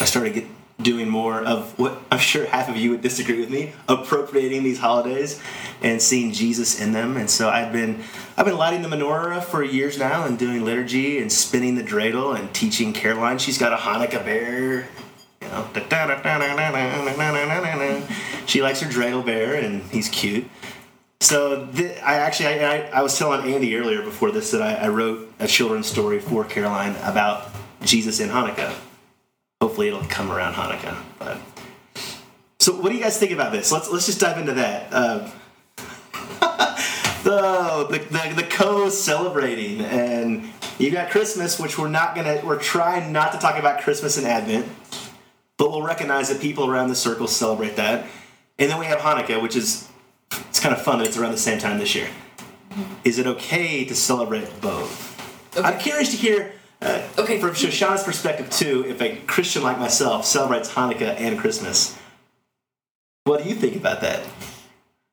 [0.00, 0.46] I started get,
[0.82, 4.78] doing more of what I'm sure half of you would disagree with me, appropriating these
[4.78, 5.40] holidays
[5.82, 7.16] and seeing Jesus in them.
[7.16, 8.02] And so I've been
[8.36, 12.38] I've been lighting the menorah for years now and doing liturgy and spinning the dreidel
[12.38, 13.38] and teaching Caroline.
[13.38, 14.88] She's got a Hanukkah bear.
[15.40, 15.68] You know,
[18.46, 20.48] she likes her dreidel bear and he's cute.
[21.20, 24.88] So th- I actually I, I, was telling Andy earlier before this that I, I
[24.88, 27.48] wrote a children's story for Caroline about
[27.82, 28.74] Jesus in Hanukkah.
[29.60, 30.96] Hopefully it'll come around Hanukkah.
[31.20, 31.38] But
[32.58, 33.70] so what do you guys think about this?
[33.70, 34.88] Let's let's just dive into that.
[34.92, 35.30] Uh,
[37.22, 43.30] the, the the co-celebrating and you got Christmas, which we're not gonna we're trying not
[43.32, 44.66] to talk about Christmas and Advent,
[45.56, 48.06] but we'll recognize that people around the circle celebrate that.
[48.58, 49.88] And then we have Hanukkah, which is
[50.48, 52.08] it's kind of fun that it's around the same time this year.
[53.04, 55.10] Is it okay to celebrate both?
[55.58, 57.38] I'm curious to hear, uh, Okay.
[57.38, 61.96] from Shoshana's perspective too, if a Christian like myself celebrates Hanukkah and Christmas.
[63.24, 64.20] What do you think about that?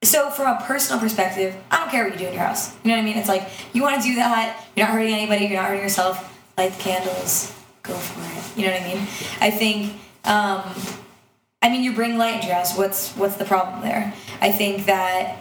[0.03, 2.73] So from a personal perspective, I don't care what you do in your house.
[2.83, 3.17] You know what I mean?
[3.17, 4.65] It's like you want to do that.
[4.75, 5.45] You're not hurting anybody.
[5.45, 6.39] You're not hurting yourself.
[6.57, 7.53] Light the candles.
[7.83, 8.57] Go for it.
[8.57, 9.07] You know what I mean?
[9.41, 9.93] I think.
[10.23, 10.61] Um,
[11.61, 12.77] I mean, you bring light house.
[12.77, 14.13] What's what's the problem there?
[14.41, 15.37] I think that.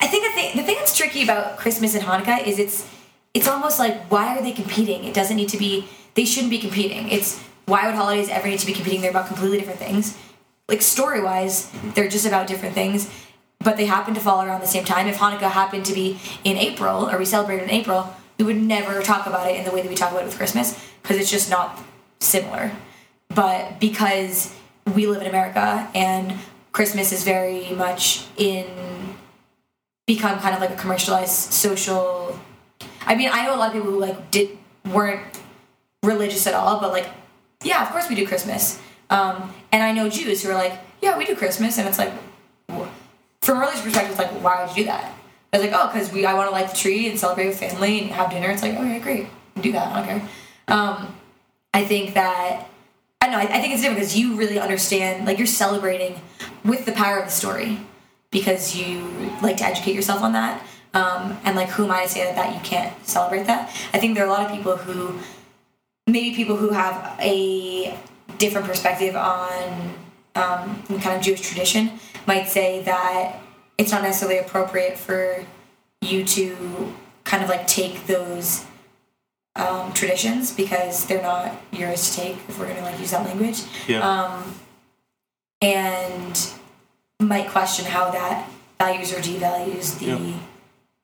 [0.00, 2.88] I think the thing, the thing that's tricky about Christmas and Hanukkah is it's
[3.34, 5.04] it's almost like why are they competing?
[5.04, 5.88] It doesn't need to be.
[6.14, 7.08] They shouldn't be competing.
[7.08, 9.00] It's why would holidays ever need to be competing?
[9.00, 10.16] They're about completely different things.
[10.68, 13.10] Like story wise, they're just about different things,
[13.60, 15.06] but they happen to fall around the same time.
[15.06, 19.02] If Hanukkah happened to be in April or we celebrate in April, we would never
[19.02, 21.30] talk about it in the way that we talk about it with Christmas because it's
[21.30, 21.78] just not
[22.20, 22.72] similar.
[23.28, 24.54] But because
[24.94, 26.34] we live in America and
[26.72, 28.66] Christmas is very much in
[30.06, 32.38] become kind of like a commercialized social
[33.08, 34.50] I mean, I know a lot of people who like did
[34.92, 35.22] weren't
[36.02, 37.08] religious at all, but like,
[37.64, 38.80] yeah, of course we do Christmas.
[39.08, 42.12] Um, and I know Jews who are like, yeah, we do Christmas, and it's like,
[43.40, 45.14] from a religious perspective, it's like, why would you do that?
[45.52, 48.00] It's like, oh, because we I want to light the tree and celebrate with family
[48.02, 48.50] and have dinner.
[48.50, 49.26] It's like, okay, great,
[49.60, 49.88] do that.
[49.88, 50.28] I don't care.
[50.68, 51.14] Um,
[51.72, 52.66] I think that I
[53.28, 53.38] don't know.
[53.38, 56.20] I, I think it's different because you really understand, like, you're celebrating
[56.64, 57.80] with the power of the story
[58.30, 60.62] because you like to educate yourself on that.
[60.94, 63.68] Um, and like, who am I to say that, that you can't celebrate that?
[63.92, 65.18] I think there are a lot of people who,
[66.06, 67.96] maybe people who have a
[68.38, 69.94] different perspective on
[70.34, 73.36] um, kind of Jewish tradition, might say that
[73.76, 75.44] it's not necessarily appropriate for
[76.00, 76.92] you to
[77.24, 78.64] kind of like take those
[79.58, 83.24] um, traditions because they're not yours to take if we're going to like use that
[83.26, 84.00] language Yeah.
[84.08, 84.54] um,
[85.60, 86.50] and
[87.20, 90.38] might question how that values or devalues the Yeah.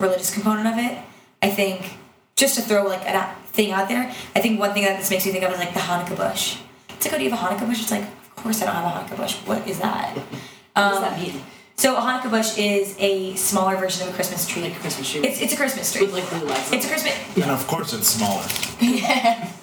[0.00, 0.98] religious component of it.
[1.42, 1.94] I think
[2.36, 5.26] just to throw like a thing out there, I think one thing that this makes
[5.26, 6.56] me think of is like the Hanukkah bush.
[6.90, 7.82] It's like, oh, do you have a Hanukkah bush?
[7.82, 9.34] It's like, of course I don't have a Hanukkah bush.
[9.46, 10.16] What is that?
[10.74, 11.40] What Um, does that mean?
[11.76, 14.62] So a Hanukkah bush is a smaller version of a Christmas tree.
[14.62, 16.06] Like a Christmas tree It's, it's a Christmas tree.
[16.06, 16.72] with like blue lights.
[16.72, 17.14] It's a Christmas.
[17.36, 18.44] and of course, it's smaller.
[18.80, 19.50] yeah.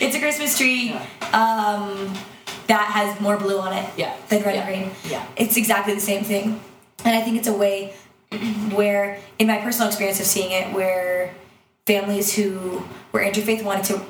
[0.00, 1.02] It's a Christmas tree Yeah.
[1.32, 2.14] um,
[2.68, 4.14] that has more blue on it Yeah.
[4.28, 4.60] than red Yeah.
[4.68, 4.90] and green.
[5.10, 5.26] Yeah.
[5.36, 6.60] It's exactly the same thing.
[7.04, 7.92] And I think it's a way
[8.78, 11.34] where, in my personal experience of seeing it, where
[11.86, 14.00] families who were interfaith wanted to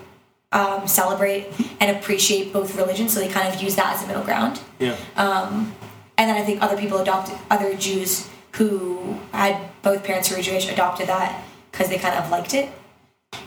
[0.52, 1.46] um, celebrate
[1.80, 4.60] and appreciate both religions, so they kind of use that as a middle ground.
[4.78, 4.96] Yeah.
[5.16, 5.74] Um,
[6.18, 10.42] and then I think other people adopted, other Jews who had both parents who were
[10.42, 12.70] Jewish adopted that because they kind of liked it.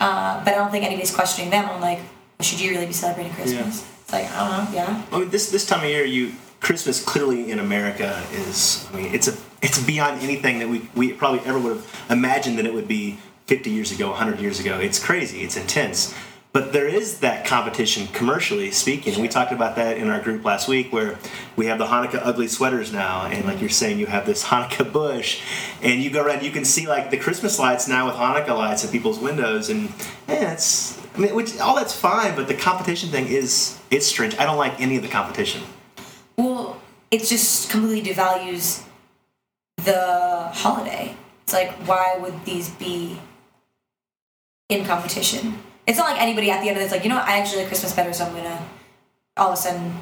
[0.00, 2.00] Uh, but I don't think anybody's questioning them on like,
[2.40, 3.86] should you really be celebrating Christmas?
[4.02, 5.02] It's like, I don't know, yeah.
[5.12, 8.88] I mean, this this time of year, you Christmas clearly in America is.
[8.92, 12.58] I mean, it's a it's beyond anything that we we probably ever would have imagined
[12.58, 14.78] that it would be 50 years ago, 100 years ago.
[14.78, 15.42] It's crazy.
[15.42, 16.14] It's intense.
[16.52, 19.20] But there is that competition commercially speaking.
[19.20, 21.18] We talked about that in our group last week where
[21.56, 24.92] we have the Hanukkah ugly sweaters now, and like you're saying, you have this Hanukkah
[24.92, 25.40] bush,
[25.82, 28.84] and you go around, you can see like the Christmas lights now with Hanukkah lights
[28.84, 29.92] in people's windows, and
[30.28, 34.36] yeah, it's I mean, which all that's fine, but the competition thing is it's strange.
[34.38, 35.62] I don't like any of the competition.
[36.36, 38.82] Well, it just completely devalues
[39.76, 41.14] the holiday.
[41.42, 43.18] It's like, why would these be
[44.68, 45.58] in competition?
[45.86, 47.58] It's not like anybody at the end of this, like, you know what, I actually
[47.58, 48.68] like Christmas better, so I'm gonna
[49.36, 49.94] all of a sudden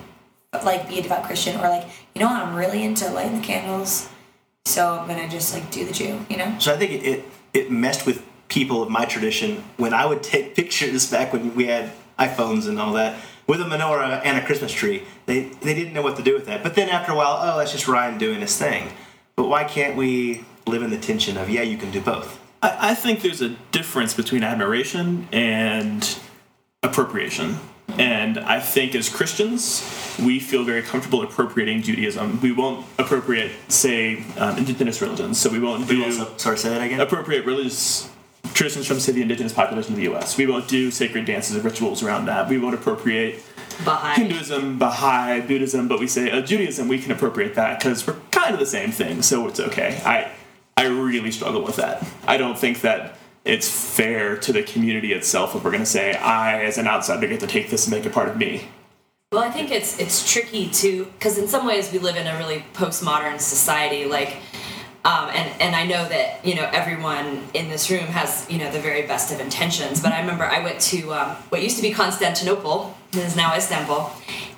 [0.64, 3.46] like be a devout Christian, or like, you know what, I'm really into lighting the
[3.46, 4.08] candles,
[4.64, 6.56] so I'm gonna just like do the Jew, you know?
[6.58, 10.22] So I think it, it, it messed with people of my tradition when I would
[10.22, 14.44] take pictures back when we had iPhones and all that with a menorah and a
[14.44, 15.04] Christmas tree.
[15.26, 16.62] They they didn't know what to do with that.
[16.62, 18.90] But then after a while, oh, that's just Ryan doing his thing.
[19.34, 22.39] But why can't we live in the tension of yeah, you can do both?
[22.62, 26.18] I, I think there's a difference between admiration and
[26.82, 27.58] appropriation.
[27.98, 29.82] And I think as Christians,
[30.22, 32.40] we feel very comfortable appropriating Judaism.
[32.40, 35.40] We won't appropriate, say, um, indigenous religions.
[35.40, 37.00] So we won't do Also, sorry, say that again.
[37.00, 38.08] appropriate religious
[38.54, 40.36] traditions from, say, the indigenous population of the U.S.
[40.36, 42.48] We won't do sacred dances and rituals around that.
[42.48, 43.42] We won't appropriate
[43.84, 44.20] Baha'i.
[44.20, 46.86] Hinduism, Baha'i, Buddhism, but we say uh, Judaism.
[46.86, 50.00] We can appropriate that because we're kind of the same thing, so it's okay.
[50.04, 50.30] I
[50.80, 52.02] I really struggle with that.
[52.26, 56.14] I don't think that it's fair to the community itself if we're going to say
[56.14, 58.66] I, as an outsider, get to take this and make it part of me.
[59.30, 62.36] Well, I think it's it's tricky to because in some ways we live in a
[62.38, 64.38] really postmodern society, like,
[65.04, 68.72] um, and and I know that you know everyone in this room has you know
[68.72, 70.00] the very best of intentions.
[70.02, 74.10] But I remember I went to um, what used to be Constantinople, is now Istanbul,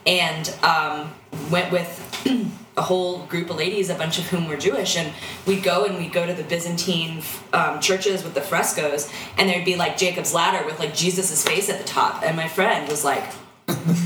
[0.07, 1.13] and um,
[1.51, 1.99] went with.
[2.77, 5.13] A whole group of ladies, a bunch of whom were Jewish, and
[5.47, 9.65] we'd go and we'd go to the Byzantine um, churches with the frescoes, and there'd
[9.65, 13.05] be like Jacob's ladder with like Jesus's face at the top, and my friend was
[13.05, 13.25] like,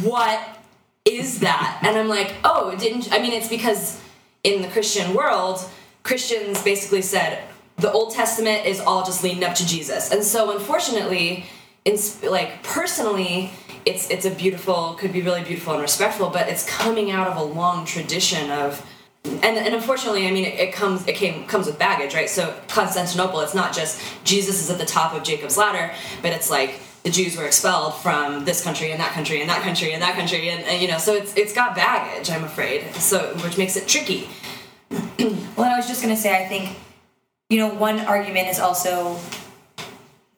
[0.02, 0.40] "What
[1.06, 1.78] is that?
[1.82, 4.02] And I'm like, oh, didn't I mean it's because
[4.42, 5.60] in the Christian world,
[6.02, 7.42] Christians basically said
[7.78, 10.10] the Old Testament is all just leading up to Jesus.
[10.10, 11.46] And so unfortunately,
[11.86, 11.96] in
[12.28, 13.52] like personally,
[13.86, 17.36] it's it's a beautiful could be really beautiful and respectful, but it's coming out of
[17.36, 18.84] a long tradition of
[19.24, 22.28] and, and unfortunately, I mean, it, it comes it came comes with baggage, right?
[22.28, 26.50] So Constantinople, it's not just Jesus is at the top of Jacob's ladder, but it's
[26.50, 30.02] like the Jews were expelled from this country and that country and that country and
[30.02, 32.30] that country, and, and you know, so it's it's got baggage.
[32.30, 34.28] I'm afraid, so which makes it tricky.
[35.56, 36.76] Well, I was just gonna say, I think,
[37.48, 39.18] you know, one argument is also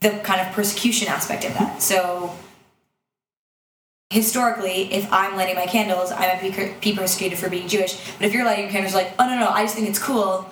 [0.01, 1.83] the kind of persecution aspect of that.
[1.83, 2.35] So
[4.11, 7.99] historically, if I'm lighting my candles, I might be, persecuted for being Jewish.
[8.17, 10.51] But if you're lighting your candles, like, oh no, no, I just think it's cool.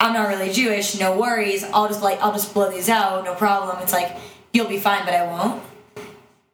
[0.00, 0.98] I'm not really Jewish.
[0.98, 1.64] No worries.
[1.64, 3.24] I'll just like, I'll just blow these out.
[3.24, 3.78] No problem.
[3.82, 4.16] It's like
[4.52, 5.62] you'll be fine, but I won't.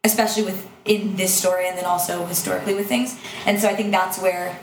[0.03, 3.19] Especially with in this story, and then also historically with things.
[3.47, 4.59] And so I think that's where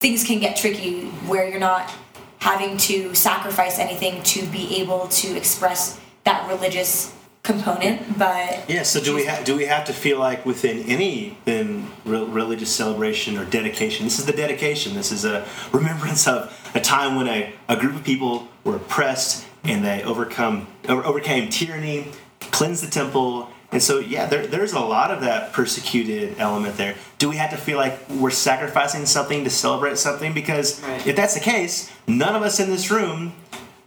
[0.00, 1.92] things can get tricky, where you're not
[2.38, 8.82] having to sacrifice anything to be able to express that religious component, but Yeah.
[8.82, 12.74] So do we have do we have to feel like within any then re- religious
[12.74, 14.04] celebration or dedication?
[14.04, 14.94] This is the dedication.
[14.94, 19.46] This is a remembrance of a time when a, a group of people were oppressed
[19.64, 22.08] and they overcome or overcame tyranny,
[22.40, 23.48] cleansed the temple.
[23.72, 26.94] And so, yeah, there, there's a lot of that persecuted element there.
[27.18, 30.32] Do we have to feel like we're sacrificing something to celebrate something?
[30.32, 31.04] Because Right.
[31.06, 33.32] if that's the case, none of us in this room,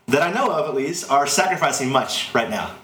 [0.10, 2.76] that I know of at least, are sacrificing much right now.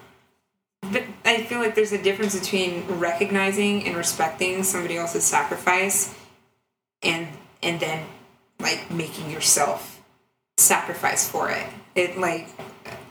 [0.81, 6.13] But I feel like there's a difference between recognizing and respecting somebody else's sacrifice
[7.01, 7.27] and
[7.63, 8.05] and then
[8.59, 10.03] like making yourself
[10.57, 11.65] sacrifice for it.
[11.95, 12.49] It like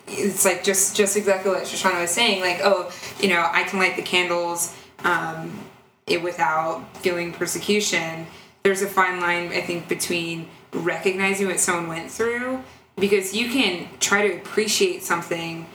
[0.07, 2.41] it's like just just exactly what Shoshana was saying.
[2.41, 5.59] Like, oh, you know, I can light the candles um,
[6.07, 8.27] it without feeling persecution.
[8.63, 12.63] There's a fine line, I think, between recognizing what someone went through
[12.97, 15.67] because you can try to appreciate something.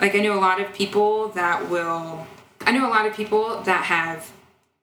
[0.00, 2.26] Like, I know a lot of people that will.
[2.62, 4.30] I know a lot of people that have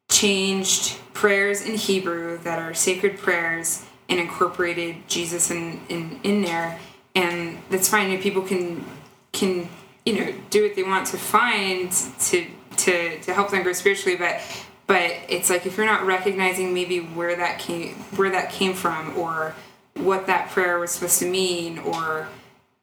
[0.09, 6.79] changed prayers in Hebrew that are sacred prayers and incorporated Jesus in, in, in there
[7.15, 8.83] and that's fine and people can
[9.31, 9.67] can
[10.05, 12.45] you know do what they want to find to
[12.77, 14.41] to to help them grow spiritually but
[14.87, 19.17] but it's like if you're not recognizing maybe where that came where that came from
[19.17, 19.55] or
[19.95, 22.27] what that prayer was supposed to mean or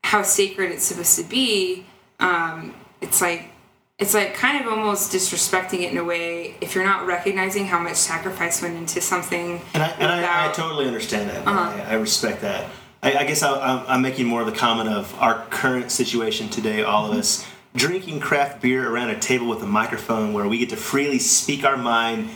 [0.05, 1.85] how sacred it's supposed to be
[2.21, 3.51] um, it's like
[3.99, 7.79] it's like kind of almost disrespecting it in a way if you're not recognizing how
[7.79, 11.47] much sacrifice went into something And I, and I, I totally understand that.
[11.47, 11.83] Uh-huh.
[11.85, 12.71] I, I respect that.
[13.03, 16.49] I, I guess I, I'm, I'm making more of the comment of our current situation
[16.49, 16.83] today.
[16.83, 20.71] All of us drinking craft beer around a table with a microphone where we get
[20.71, 22.31] to freely speak our mind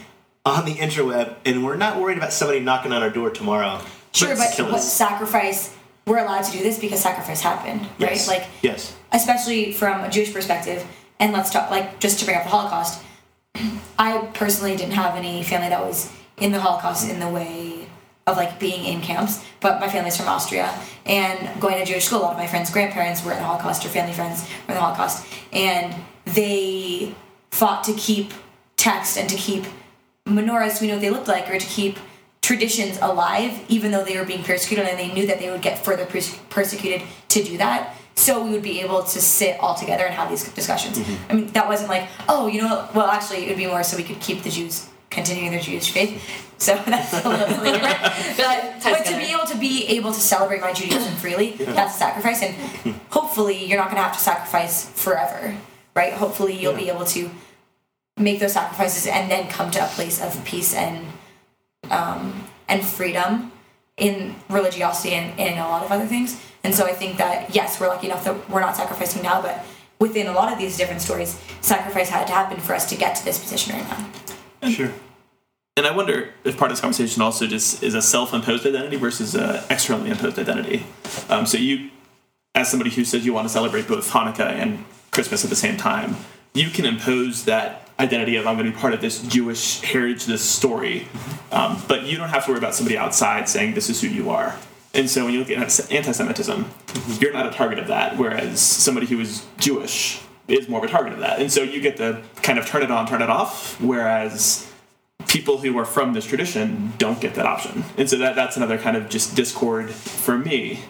[0.47, 3.81] on the interweb, and we're not worried about somebody knocking on our door tomorrow.
[4.15, 5.75] Sure, but what sacrifice?
[6.07, 8.29] We're allowed to do this because sacrifice happened, Yes.
[8.29, 8.39] right?
[8.39, 10.85] Like, yes, especially from a Jewish perspective.
[11.19, 13.03] And let's talk, like, just to bring up the Holocaust.
[13.99, 17.87] I personally didn't have any family that was in the Holocaust in the way
[18.27, 20.73] of like being in camps, but my family's from Austria
[21.05, 22.21] and going to Jewish school.
[22.21, 24.75] A lot of my friends' grandparents were in the Holocaust or family friends were in
[24.75, 27.15] the Holocaust, and they
[27.51, 28.33] fought to keep
[28.77, 29.65] text and to keep
[30.27, 30.81] menorahs.
[30.81, 31.99] We know what they looked like, or to keep
[32.45, 35.83] traditions alive, even though they were being persecuted, and they knew that they would get
[35.83, 37.97] further pers- persecuted to do that.
[38.17, 40.99] So we would be able to sit all together and have these discussions.
[40.99, 41.33] Mm-hmm.
[41.33, 43.97] I mean, that wasn't like, oh, you know, well, actually, it would be more so
[43.97, 46.23] we could keep the Jews continuing their Jewish faith.
[46.59, 48.37] So that's a little something different.
[48.37, 51.99] But, but to be able to be able to celebrate my Judaism freely, that's a
[51.99, 55.57] sacrifice, and hopefully you're not going to have to sacrifice forever,
[55.95, 56.13] right?
[56.13, 57.31] Hopefully you'll be able to
[58.19, 61.07] make those sacrifices and then come to a place of peace and
[61.91, 63.53] um, and freedom
[63.97, 66.41] in religiosity and, and in a lot of other things.
[66.63, 69.65] And so I think that yes, we're lucky enough that we're not sacrificing now, but
[69.99, 73.15] within a lot of these different stories, sacrifice had to happen for us to get
[73.17, 73.89] to this position right
[74.63, 74.71] now.
[74.71, 74.93] sure.
[75.77, 79.35] And I wonder if part of this conversation also just is a self-imposed identity versus
[79.35, 80.87] a externally imposed identity.
[81.29, 81.91] Um, so you,
[82.55, 85.77] as somebody who says you want to celebrate both Hanukkah and Christmas at the same
[85.77, 86.17] time,
[86.55, 90.27] you can impose that identity of I'm going to be part of this Jewish heritage,
[90.27, 91.07] this story,
[91.53, 94.31] um, but you don't have to worry about somebody outside saying this is who you
[94.31, 94.57] are.
[94.95, 96.71] And so when you look at anti-Semitism,
[97.21, 100.89] you're not a target of that, whereas somebody who is Jewish is more of a
[100.89, 101.41] target of that.
[101.41, 104.71] And so you get to kind of turn it on, turn it off, whereas
[105.27, 107.85] people who are from this tradition don't get that option.
[107.97, 110.81] And so that, that's another kind of just discord for me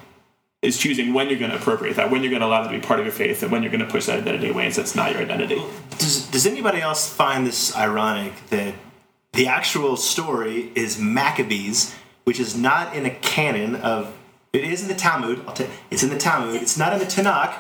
[0.65, 2.79] is choosing when you're going to appropriate that, when you're going to allow that to
[2.79, 4.75] be part of your faith, and when you're going to push that identity away and
[4.75, 5.63] say it's not your identity.
[5.99, 8.75] Does, does anybody else find this ironic that
[9.33, 14.17] the actual story is Maccabees, which is not in a canon of.
[14.53, 15.45] It is in the Talmud.
[15.57, 16.63] Tell it's in the Talmud.
[16.63, 17.55] It's not in the Tanakh.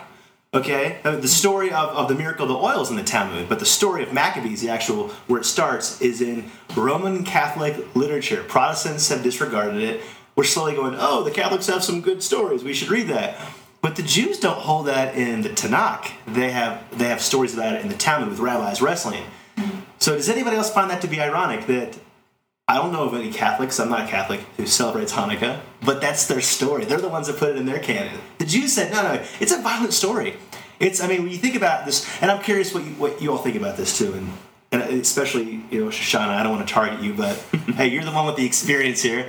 [0.54, 3.48] Okay, Uh, the story of, of the miracle of the oil is in the Talmud,
[3.48, 8.44] but the story of Maccabees, the actual where it starts, is in Roman Catholic literature.
[8.44, 10.00] Protestants have disregarded it.
[10.36, 12.64] We're slowly going, oh, the Catholics have some good stories.
[12.64, 13.38] We should read that.
[13.80, 16.10] But the Jews don't hold that in the Tanakh.
[16.26, 19.24] They have they have stories about it in the Talmud with rabbis wrestling.
[19.98, 21.98] So does anybody else find that to be ironic that
[22.66, 26.26] I don't know of any Catholics, I'm not a Catholic, who celebrates Hanukkah, but that's
[26.26, 26.86] their story.
[26.86, 28.18] They're the ones that put it in their canon.
[28.38, 30.36] The Jews said, no, no, it's a violent story.
[30.80, 33.30] It's, I mean, when you think about this, and I'm curious what you, what you
[33.30, 34.32] all think about this too, and,
[34.72, 37.36] and especially, you know, Shoshana, I don't want to target you, but
[37.76, 39.28] hey, you're the one with the experience here.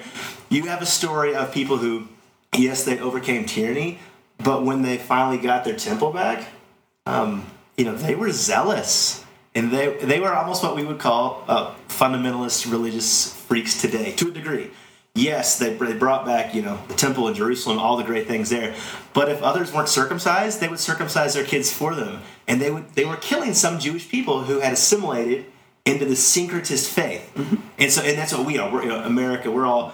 [0.56, 2.08] You have a story of people who,
[2.56, 4.00] yes, they overcame tyranny,
[4.38, 6.48] but when they finally got their temple back,
[7.06, 9.26] um, you know, they were zealous.
[9.54, 14.30] And they, they were almost what we would call uh, fundamentalist religious freaks today, to
[14.30, 14.72] a degree.
[15.14, 18.50] Yes, they, they brought back, you know, the temple in Jerusalem, all the great things
[18.50, 18.76] there.
[19.14, 22.22] But if others weren't circumcised, they would circumcise their kids for them.
[22.48, 25.48] And they, would, they were killing some Jewish people who had assimilated
[25.84, 27.30] into the syncretist faith.
[27.78, 28.72] And so, and that's what we are.
[28.72, 29.94] We're, you know, America, we're all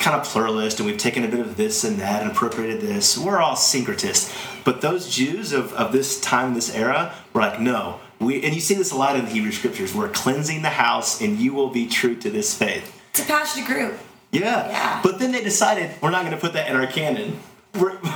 [0.00, 3.16] kind of pluralist and we've taken a bit of this and that and appropriated this.
[3.16, 4.34] We're all syncretists.
[4.64, 8.00] But those Jews of, of this time, this era, were like, no.
[8.18, 9.94] We, and you see this a lot in the Hebrew scriptures.
[9.94, 13.00] We're cleansing the house and you will be true to this faith.
[13.10, 13.98] It's a passionate group.
[14.32, 14.68] Yeah.
[14.68, 15.00] Yeah.
[15.02, 17.38] But then they decided we're not going to put that in our canon.
[17.78, 17.98] We're,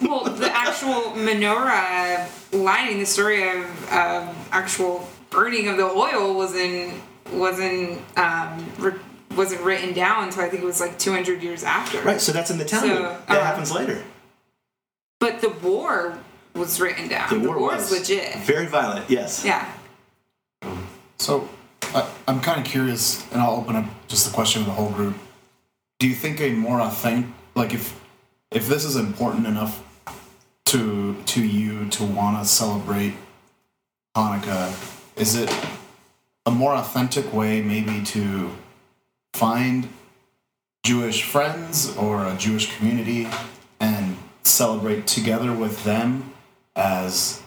[0.00, 7.00] Well, the actual menorah lining, the story of of actual burning of the oil wasn't
[7.32, 8.94] wasn't um, re-
[9.36, 12.00] wasn't written down until I think it was like 200 years after.
[12.02, 12.96] right, so that's in the Talmud.
[12.96, 14.02] So, that uh, happens later.
[15.20, 16.18] But the war
[16.54, 17.28] was written down.
[17.30, 18.36] The war war's was legit.
[18.40, 19.44] Very violent, yes.
[19.44, 19.70] Yeah.
[21.18, 21.48] So
[21.82, 24.90] I, I'm kind of curious, and I'll open up just the question to the whole
[24.90, 25.16] group.
[25.98, 28.00] Do you think a more authentic, like if
[28.50, 29.82] if this is important enough
[30.66, 33.14] to to you to want to celebrate
[34.16, 34.72] Hanukkah,
[35.16, 35.54] is it
[36.46, 38.50] a more authentic way maybe to
[39.34, 39.88] find
[40.84, 43.26] Jewish friends or a Jewish community
[43.80, 46.32] and celebrate together with them
[46.76, 47.42] as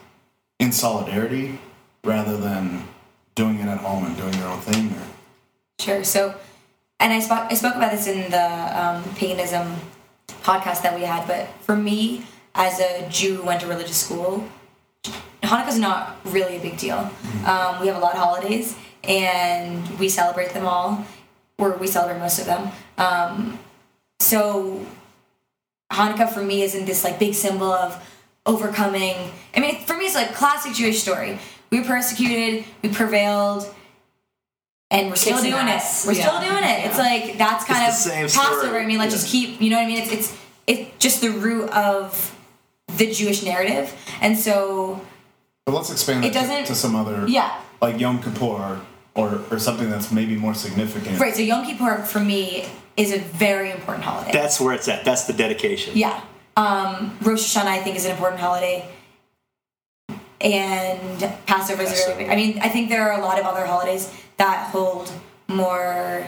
[0.59, 1.59] in solidarity
[2.03, 2.83] rather than
[3.35, 5.03] doing it at home and doing your own thing or
[5.79, 6.03] Sure.
[6.03, 6.33] So,
[6.99, 8.47] and I spoke I spoke about this in the
[8.81, 9.75] um, paganism
[10.41, 11.27] podcast that we had.
[11.27, 14.47] But for me, as a Jew who went to religious school,
[15.43, 17.11] Hanukkah is not really a big deal.
[17.45, 21.05] Um, we have a lot of holidays, and we celebrate them all,
[21.57, 22.71] or we celebrate most of them.
[22.97, 23.59] Um,
[24.19, 24.85] so
[25.91, 28.03] Hanukkah for me isn't this like big symbol of
[28.45, 29.15] overcoming.
[29.55, 31.39] I mean, for me, it's like classic Jewish story.
[31.69, 33.73] We were persecuted, we prevailed,
[34.89, 36.05] and we're still Kicks doing ass.
[36.05, 36.07] it.
[36.07, 36.85] We're still doing it.
[36.85, 38.47] It's like that's kind It's the same of story.
[38.47, 38.79] Passover.
[38.79, 39.61] I mean, like just keep.
[39.61, 39.97] You know what I mean?
[40.03, 40.37] It's it's
[40.67, 42.33] it's just the root of
[42.97, 45.01] the Jewish narrative, and so
[45.65, 47.59] But let's expand It that doesn't- to, some other, yeah.
[47.81, 48.79] like Yom Kippur
[49.17, 51.19] or, or something that's maybe more significant.
[51.19, 51.35] Right.
[51.35, 54.31] So Yom Kippur for me is a very important holiday.
[54.31, 55.03] That's where it's at.
[55.03, 55.97] That's the dedication.
[55.97, 56.21] Yeah.
[56.55, 58.87] Um, Rosh Hashanah, I think, is an important holiday.
[60.39, 62.29] And Passover is a very big.
[62.29, 65.11] I mean, I think there are a lot of other holidays that hold
[65.47, 66.27] more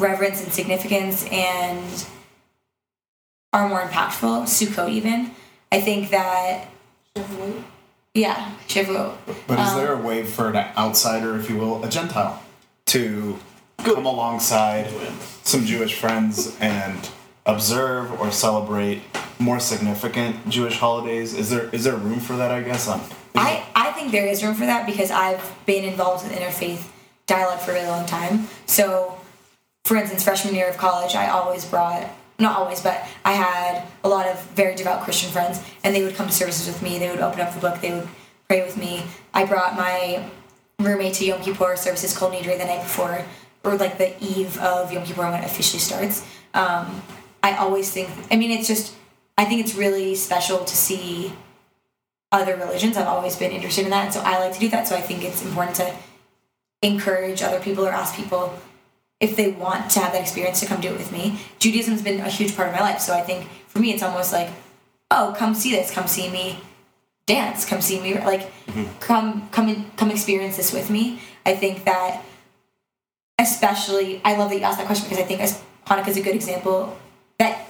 [0.00, 2.06] reverence and significance and
[3.52, 4.42] are more impactful.
[4.42, 5.30] Sukkot, even.
[5.70, 6.68] I think that.
[8.16, 9.12] Yeah, Shavuot.
[9.46, 12.42] But is Um, there a way for an outsider, if you will, a Gentile,
[12.86, 13.38] to
[13.84, 14.88] come alongside
[15.44, 16.96] some Jewish friends and
[17.44, 19.02] observe or celebrate
[19.38, 21.34] more significant Jewish holidays?
[21.34, 22.50] Is there is there room for that?
[22.50, 22.88] I guess.
[22.88, 23.02] Um,
[23.34, 26.88] I, I think there is room for that because I've been involved with interfaith
[27.26, 28.48] dialogue for a really long time.
[28.64, 29.18] So,
[29.84, 32.08] for instance, freshman year of college, I always brought,
[32.38, 36.14] not always, but I had a lot of very devout Christian friends, and they would
[36.14, 36.98] come to services with me.
[36.98, 38.08] They would open up the book, they would
[38.48, 39.02] pray with me.
[39.32, 40.28] I brought my
[40.78, 43.24] roommate to Yom Kippur services Kol Nidre the night before,
[43.64, 46.26] or like the eve of Yom Kippur when it officially starts.
[46.54, 47.02] Um,
[47.42, 48.94] I always think, I mean, it's just,
[49.38, 51.32] I think it's really special to see
[52.32, 52.96] other religions.
[52.96, 54.86] I've always been interested in that, so I like to do that.
[54.86, 55.94] So I think it's important to
[56.82, 58.58] encourage other people or ask people
[59.20, 61.40] if they want to have that experience to come do it with me.
[61.58, 64.32] Judaism's been a huge part of my life, so I think for me it's almost
[64.32, 64.50] like,
[65.10, 66.60] oh, come see this, come see me
[67.26, 68.84] dance, come see me like mm-hmm.
[69.00, 71.20] come come in, come experience this with me.
[71.44, 72.22] I think that
[73.38, 75.40] especially I love that you asked that question because I think
[75.86, 76.96] Hanukkah is a good example
[77.38, 77.68] that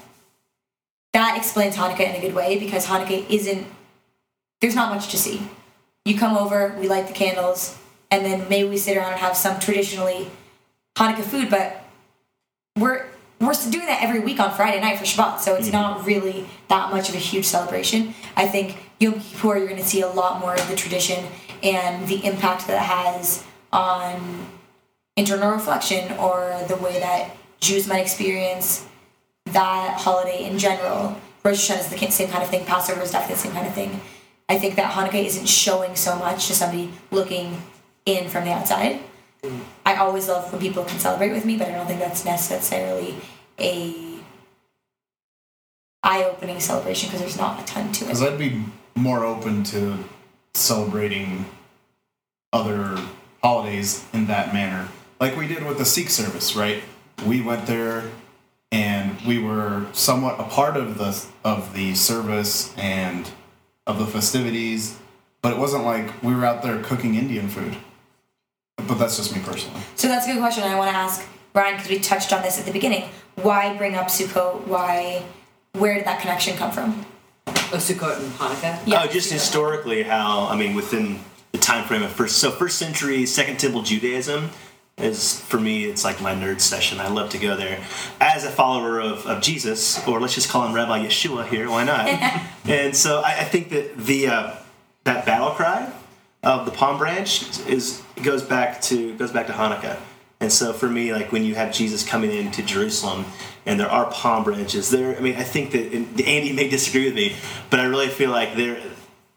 [1.13, 3.67] that explains Hanukkah in a good way because Hanukkah isn't
[4.61, 5.49] there's not much to see.
[6.05, 7.79] You come over, we light the candles,
[8.11, 10.31] and then maybe we sit around and have some traditionally
[10.97, 11.85] Hanukkah food, but
[12.77, 13.07] we're
[13.41, 15.77] we're doing that every week on Friday night for Shabbat, so it's mm-hmm.
[15.77, 18.15] not really that much of a huge celebration.
[18.35, 21.27] I think Yom Kippur, you're going to see a lot more of the tradition
[21.63, 24.47] and the impact that it has on
[25.17, 28.87] internal reflection or the way that Jews might experience
[29.47, 31.17] that holiday in general.
[31.45, 32.65] Rosh Hashanah is the same kind of thing.
[32.65, 34.01] Passover is definitely the same kind of thing.
[34.49, 37.63] I think that Hanukkah isn't showing so much to somebody looking
[38.07, 39.01] in from the outside.
[39.85, 43.17] I always love when people can celebrate with me, but I don't think that's necessarily
[43.59, 43.95] a
[46.03, 48.09] eye-opening celebration because there's not a ton to it.
[48.09, 48.23] Because.
[48.23, 49.99] I'd be more open to
[50.55, 51.45] celebrating
[52.53, 52.99] other
[53.43, 54.89] holidays in that manner,
[55.21, 56.83] like we did with the Sikh service, right?
[57.27, 58.05] We went there
[58.73, 63.31] and we were somewhat a part of the of the service and
[63.87, 64.99] of the festivities,
[65.43, 67.77] but it wasn't like we were out there cooking Indian food.
[68.77, 69.81] But that's just me personally.
[69.95, 70.65] So that's a good question.
[70.65, 73.09] I want to ask Ryan because we touched on this at the beginning.
[73.37, 74.67] Why bring up Sukkot?
[74.67, 75.23] Why?
[75.73, 77.07] Where did that connection come from?
[77.47, 78.87] Oh, Sukkot and Hanukkah.
[78.87, 79.03] Yeah.
[79.03, 81.21] Oh, just historically, how I mean, within
[81.53, 84.51] the time frame of first, so first century Second Temple Judaism
[84.99, 87.01] is for me, it's like my nerd session.
[87.01, 87.83] I love to go there
[88.21, 91.69] as a follower of, of Jesus, or let's just call him Rabbi Yeshua here.
[91.69, 92.09] Why not?
[92.65, 94.55] and so I, I think that the uh,
[95.05, 95.36] that battle cry
[96.47, 99.99] of the palm branch is goes back to goes back to Hanukkah.
[100.39, 103.25] And so for me, like when you have Jesus coming into Jerusalem,
[103.67, 105.17] and there are palm branches there.
[105.17, 107.35] I mean, I think that and Andy may disagree with me,
[107.69, 108.81] but I really feel like there.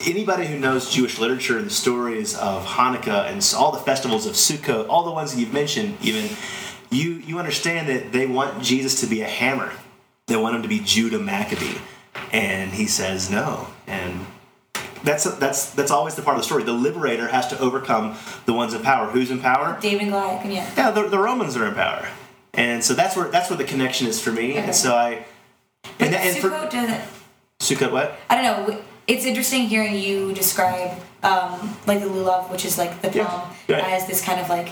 [0.01, 4.35] Anybody who knows Jewish literature and the stories of Hanukkah and all the festivals of
[4.35, 6.29] Sukkot, all the ones that you've mentioned, even
[6.89, 9.73] you you understand that they want Jesus to be a hammer.
[10.27, 11.79] They want him to be Judah Maccabee,
[12.31, 13.67] and he says no.
[13.87, 14.25] And
[15.03, 16.63] that's that's that's always the part of the story.
[16.63, 19.09] The liberator has to overcome the ones in power.
[19.09, 19.77] Who's in power?
[19.81, 20.45] David and Goliath.
[20.45, 20.71] Yeah.
[20.77, 22.07] Yeah, the, the Romans are in power,
[22.53, 24.51] and so that's where that's where the connection is for me.
[24.51, 24.59] Okay.
[24.59, 25.25] And so I
[25.97, 27.01] But and, and for doesn't.
[27.61, 28.17] Sukkot, what?
[28.29, 28.81] I don't know.
[29.07, 33.49] It's interesting hearing you describe um, like the lulav, which is like the Yeah, palm,
[33.67, 33.83] right.
[33.83, 34.69] as this kind of like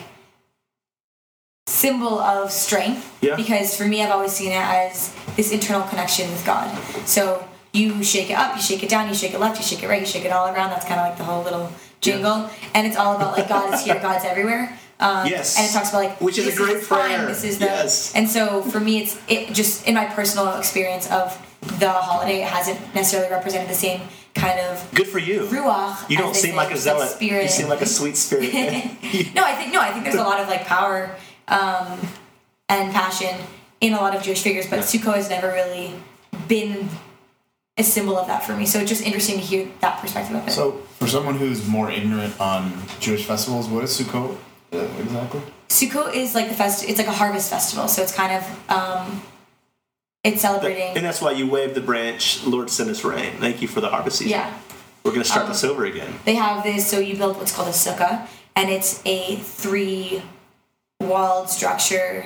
[1.67, 3.17] symbol of strength.
[3.21, 3.36] Yeah.
[3.36, 6.67] Because for me, I've always seen it as this internal connection with God.
[7.05, 7.47] So
[7.78, 9.88] you shake it up, you shake it down, you shake it left, you shake it
[9.88, 10.69] right, you shake it all around.
[10.71, 11.71] That's kind of like the whole little
[12.01, 14.78] jingle, and it's all about like God is here, God's everywhere.
[14.99, 15.57] Um, Yes.
[15.57, 17.25] and it talks about like Which is a great time, prayer.
[17.28, 18.13] This is the Yes.
[18.15, 21.38] and so for me, it's it just in my personal experience of
[21.80, 24.01] the holiday, it hasn't necessarily represented the same
[24.34, 25.41] kind of Good for you.
[25.41, 26.09] ruach.
[26.09, 27.09] You don't seem like a zealot.
[27.09, 27.43] Spirit.
[27.43, 28.53] You seem like a sweet spirit.
[29.36, 31.15] no, I think no, I think there's a lot of like power
[31.47, 31.99] um,
[32.69, 33.36] and passion
[33.82, 34.84] in a lot of Jewish figures, but Yeah.
[34.86, 35.93] Sukkot has never really
[36.47, 36.89] been
[37.78, 38.65] a symbol of that for me.
[38.65, 40.51] So it's just interesting to hear that perspective of it.
[40.51, 44.36] So, for someone who's more ignorant on Jewish festivals, what is Sukkot
[44.73, 45.41] uh, exactly?
[45.69, 46.84] Sukkot is like the fest.
[46.88, 47.88] It's like a harvest festival.
[47.88, 49.21] So it's kind of um,
[50.23, 50.95] it's celebrating.
[50.97, 53.34] And that's why you wave the branch, Lord send us rain.
[53.39, 54.32] Thank you for the harvest season.
[54.32, 54.57] yeah.
[55.03, 56.13] We're going to start Um, this over again.
[56.25, 60.21] They have this, so you build what's called a sukkah, and it's a three
[60.99, 62.25] walled structure.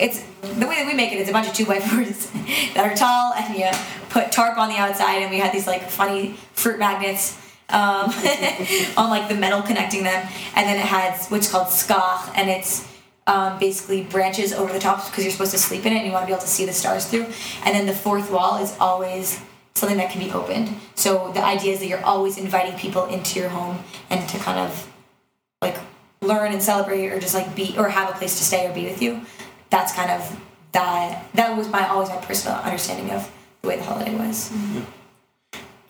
[0.00, 2.28] It's the way that we make it is a bunch of two by fours
[2.74, 3.70] that are tall, and you
[4.10, 8.10] put tarp on the outside, and we had these like funny fruit magnets um,
[8.96, 10.26] on like the metal connecting them,
[10.56, 12.92] and then it has what's called skach, and it's
[13.28, 16.12] um, basically branches over the top because you're supposed to sleep in it and you
[16.12, 17.26] want to be able to see the stars through.
[17.64, 19.40] And then the fourth wall is always
[19.74, 20.74] something that can be opened.
[20.96, 24.58] So the idea is that you're always inviting people into your home and to kind
[24.58, 24.92] of
[25.62, 25.76] like
[26.20, 28.84] learn and celebrate or just like be or have a place to stay or be
[28.84, 29.22] with you.
[29.74, 33.28] That's kind of that that was my always my personal understanding of
[33.60, 34.50] the way the holiday was.
[34.50, 34.82] Mm-hmm.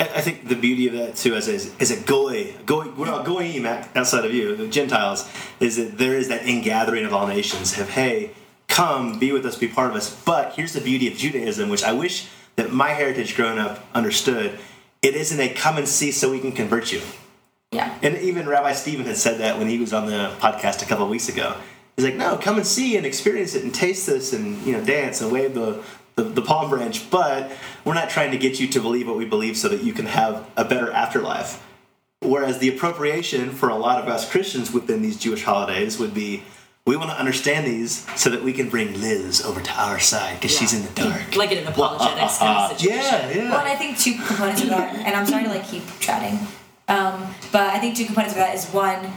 [0.01, 3.23] I I think the beauty of that too, as a, as a goy, goy, well,
[3.23, 5.29] goyim outside of you, the Gentiles,
[5.61, 7.79] is that there is that ingathering of all nations.
[7.79, 8.31] Of hey,
[8.69, 10.09] come, be with us, be part of us.
[10.25, 14.59] But here's the beauty of Judaism, which I wish that my heritage growing up understood.
[15.03, 17.03] It isn't a come and see so we can convert you.
[17.71, 17.99] Yeah.
[18.01, 21.05] And even Rabbi Stephen had said that when he was on the podcast a couple
[21.05, 21.55] of weeks ago.
[21.97, 24.85] He's like, no, come and see and experience it and taste this and you know
[24.85, 25.83] dance and wave the,
[26.17, 27.11] the, the palm branch.
[27.11, 27.53] But
[27.85, 30.07] we're not trying to get you to believe what we believe so that you can
[30.07, 31.63] have a better afterlife.
[32.21, 36.43] Whereas the appropriation for a lot of us Christians within these Jewish holidays would be,
[36.87, 40.41] we want to understand these so that we can bring Liz over to our side
[40.41, 41.37] because she's in the dark.
[41.37, 43.03] Like in an apologetics kind of situation.
[43.03, 43.51] yeah, yeah.
[43.51, 46.39] Well, and I think two components of that, and I'm sorry to like keep chatting,
[46.89, 49.11] um, but I think two components of that is one,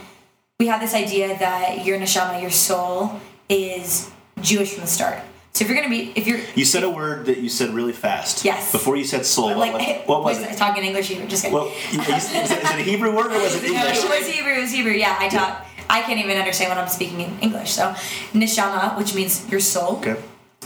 [0.59, 4.09] we have this idea that your neshama, your soul, is
[4.41, 5.19] Jewish from the start.
[5.53, 7.93] So if you're gonna be, if you're You said a word that you said really
[7.93, 8.43] fast.
[8.43, 8.71] Yes.
[8.71, 10.57] Before you said soul, what, like, what, what was it?
[10.57, 11.55] Talking English, here, just kidding.
[11.55, 14.03] Well, you- you- is, it, is it a Hebrew word or was it No, English?
[14.03, 14.53] it was Hebrew.
[14.53, 14.93] It was Hebrew.
[14.93, 15.63] Yeah, I taught.
[15.89, 17.71] I can't even understand when I'm speaking in English.
[17.71, 17.93] So,
[18.33, 19.97] neshama, which means your soul.
[19.97, 20.17] Okay.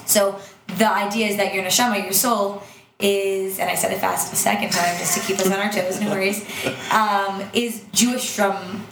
[0.06, 0.40] So
[0.78, 2.64] the idea is that your neshama, your soul,
[3.00, 5.72] is, and I said it fast a second time just to keep us on our
[5.72, 6.44] toes, no worries,
[6.92, 8.86] um, is Jewish from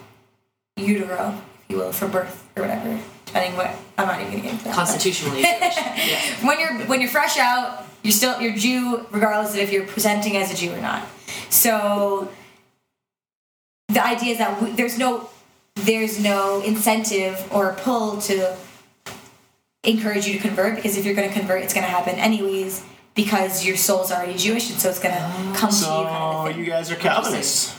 [0.80, 3.00] utero, if you will, from birth or whatever.
[3.26, 4.76] Depending what I'm not even gonna get into that.
[4.76, 6.36] Constitutionally Yeah.
[6.48, 10.38] when you're when you're fresh out, you're still you're Jew regardless of if you're presenting
[10.38, 11.08] as a Jew or not.
[11.50, 12.32] So
[13.90, 15.30] the idea is that we, there's no
[15.76, 18.56] there's no incentive or pull to
[19.84, 22.84] encourage you to convert because if you're going to convert, it's going to happen anyways
[23.16, 25.86] because your soul's already Jewish and so it's going to oh, come to you.
[25.86, 27.79] Kind So of you guys are Calvinists.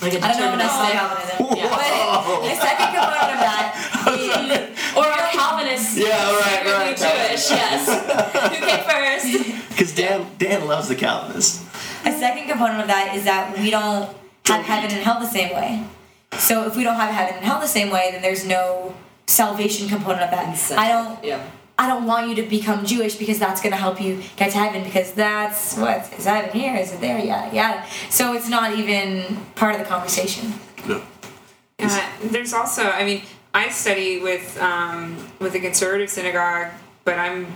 [0.00, 0.92] Like a I don't know what deterministic.
[0.92, 1.46] Calvinism.
[1.58, 1.68] Yeah.
[1.68, 3.66] But the second component of that
[4.08, 5.96] is Or a Calvinist.
[5.96, 7.30] Yeah, right, secretly right, right.
[7.30, 7.86] Jewish, yes.
[8.52, 9.68] Who came first?
[9.70, 11.64] Because Dan Dan loves the Calvinists.
[12.04, 14.08] A second component of that is that we don't
[14.46, 15.84] have heaven and hell the same way.
[16.38, 18.94] So if we don't have heaven and hell the same way, then there's no
[19.26, 20.78] salvation component of that.
[20.78, 21.42] I don't Yeah.
[21.80, 24.58] I don't want you to become Jewish because that's going to help you get to
[24.58, 27.86] heaven because that's what is heaven here is it there yada yada.
[28.10, 30.54] So it's not even part of the conversation.
[30.88, 31.02] No.
[31.78, 33.22] Uh, there's also, I mean,
[33.54, 36.72] I study with um, with a conservative synagogue,
[37.04, 37.46] but I'm,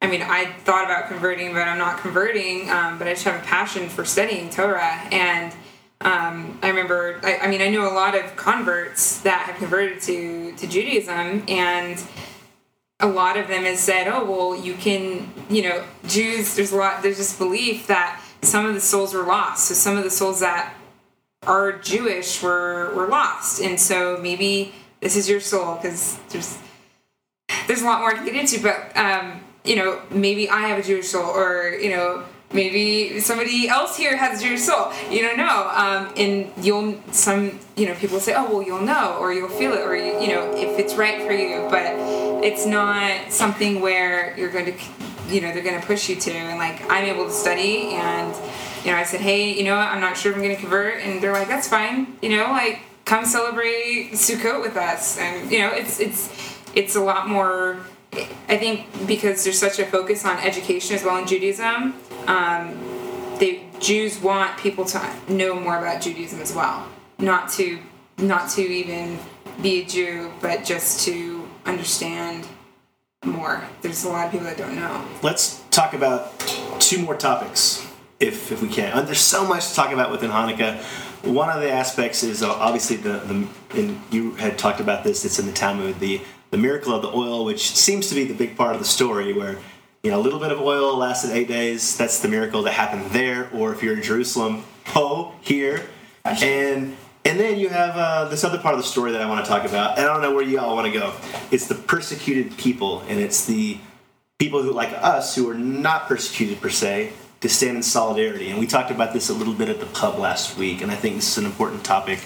[0.00, 2.70] I mean, I thought about converting, but I'm not converting.
[2.70, 5.52] Um, but I just have a passion for studying Torah, and
[6.00, 10.00] um, I remember, I, I mean, I know a lot of converts that have converted
[10.02, 12.02] to to Judaism, and
[13.00, 16.54] a lot of them has said, oh well, you can, you know, Jews.
[16.54, 17.02] There's a lot.
[17.02, 19.68] There's this belief that some of the souls were lost.
[19.68, 20.74] So some of the souls that
[21.46, 26.58] are Jewish were were lost, and so maybe this is your soul because there's
[27.66, 30.82] there's a lot more to get into, but um, you know maybe I have a
[30.82, 34.92] Jewish soul, or you know maybe somebody else here has your soul.
[35.10, 39.16] You don't know, um, and you'll some you know people say, oh well, you'll know,
[39.20, 41.94] or you'll feel it, or you, you know if it's right for you, but
[42.44, 44.74] it's not something where you're going to
[45.28, 48.34] you know they're going to push you to, and like I'm able to study and
[48.84, 50.60] you know, I said, hey, you know what, I'm not sure if I'm going to
[50.60, 51.02] convert.
[51.02, 52.16] And they're like, that's fine.
[52.22, 55.18] You know, like, come celebrate Sukkot with us.
[55.18, 57.80] And, you know, it's, it's, it's a lot more,
[58.48, 61.94] I think because there's such a focus on education as well in Judaism,
[62.26, 62.78] um,
[63.38, 66.86] they, Jews want people to know more about Judaism as well.
[67.18, 67.78] Not to,
[68.18, 69.18] not to even
[69.62, 72.46] be a Jew, but just to understand
[73.24, 73.62] more.
[73.82, 75.04] There's a lot of people that don't know.
[75.22, 76.38] Let's talk about
[76.78, 77.86] two more topics,
[78.18, 78.96] if if we can.
[78.96, 80.78] And there's so much to talk about within Hanukkah.
[81.24, 85.24] One of the aspects is uh, obviously the, the and you had talked about this.
[85.24, 88.34] It's in the Talmud, the the miracle of the oil, which seems to be the
[88.34, 89.58] big part of the story, where
[90.02, 91.96] you know, a little bit of oil lasted eight days.
[91.96, 93.50] That's the miracle that happened there.
[93.52, 95.86] Or if you're in Jerusalem, ho, here.
[96.24, 99.44] And and then you have uh, this other part of the story that I want
[99.44, 99.98] to talk about.
[99.98, 101.14] And I don't know where you all want to go.
[101.50, 103.78] It's the persecuted people, and it's the
[104.38, 108.48] people who, like us, who are not persecuted per se, to stand in solidarity.
[108.48, 110.94] And we talked about this a little bit at the pub last week, and I
[110.94, 112.20] think this is an important topic.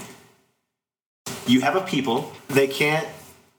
[1.46, 3.06] You have a people, they can't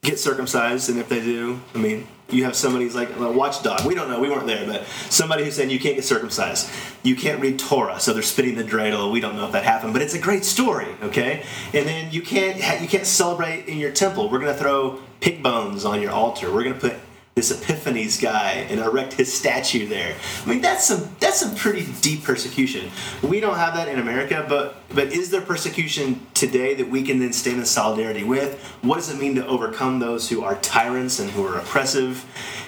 [0.06, 3.84] get circumcised, and if they do, I mean, you have somebody who's like a watchdog.
[3.84, 6.68] We don't know, we weren't there, but somebody who's saying you can't get circumcised.
[7.02, 9.12] You can't read Torah, so they're spitting the dreidel.
[9.12, 11.44] We don't know if that happened, but it's a great story, okay?
[11.72, 14.28] And then you can't you can't celebrate in your temple.
[14.28, 16.52] We're gonna throw pig bones on your altar.
[16.52, 16.96] We're gonna put
[17.36, 20.16] this Epiphanes guy and erect his statue there.
[20.42, 22.90] I mean, that's some that's some pretty deep persecution.
[23.22, 27.18] We don't have that in America, but but is there persecution today that we can
[27.18, 28.58] then stand in solidarity with?
[28.80, 32.24] What does it mean to overcome those who are tyrants and who are oppressive?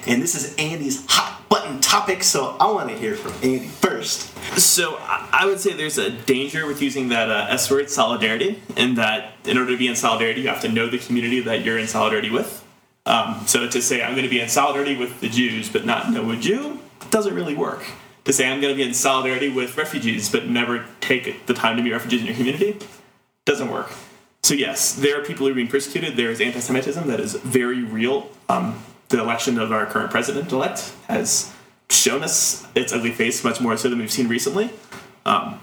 [0.07, 4.37] And this is Andy's hot button topic, so I want to hear from Andy first.
[4.59, 8.97] So I would say there's a danger with using that uh, S word, solidarity, in
[8.97, 11.79] that in order to be in solidarity, you have to know the community that you're
[11.79, 12.67] in solidarity with.
[13.09, 16.13] Um, so to say I'm going to be in solidarity with the Jews but not
[16.13, 16.79] know a Jew
[17.11, 17.83] doesn't really work.
[18.25, 21.79] To say I'm going to be in solidarity with refugees but never take the time
[21.79, 22.79] to be refugees in your community
[23.47, 23.91] doesn't work.
[24.43, 26.17] So yes, there are people who are being persecuted.
[26.17, 28.29] There is anti-Semitism that is very real.
[28.51, 31.51] Um, the election of our current president-elect has
[31.89, 34.71] shown us its ugly face much more so than we've seen recently.
[35.25, 35.61] Um,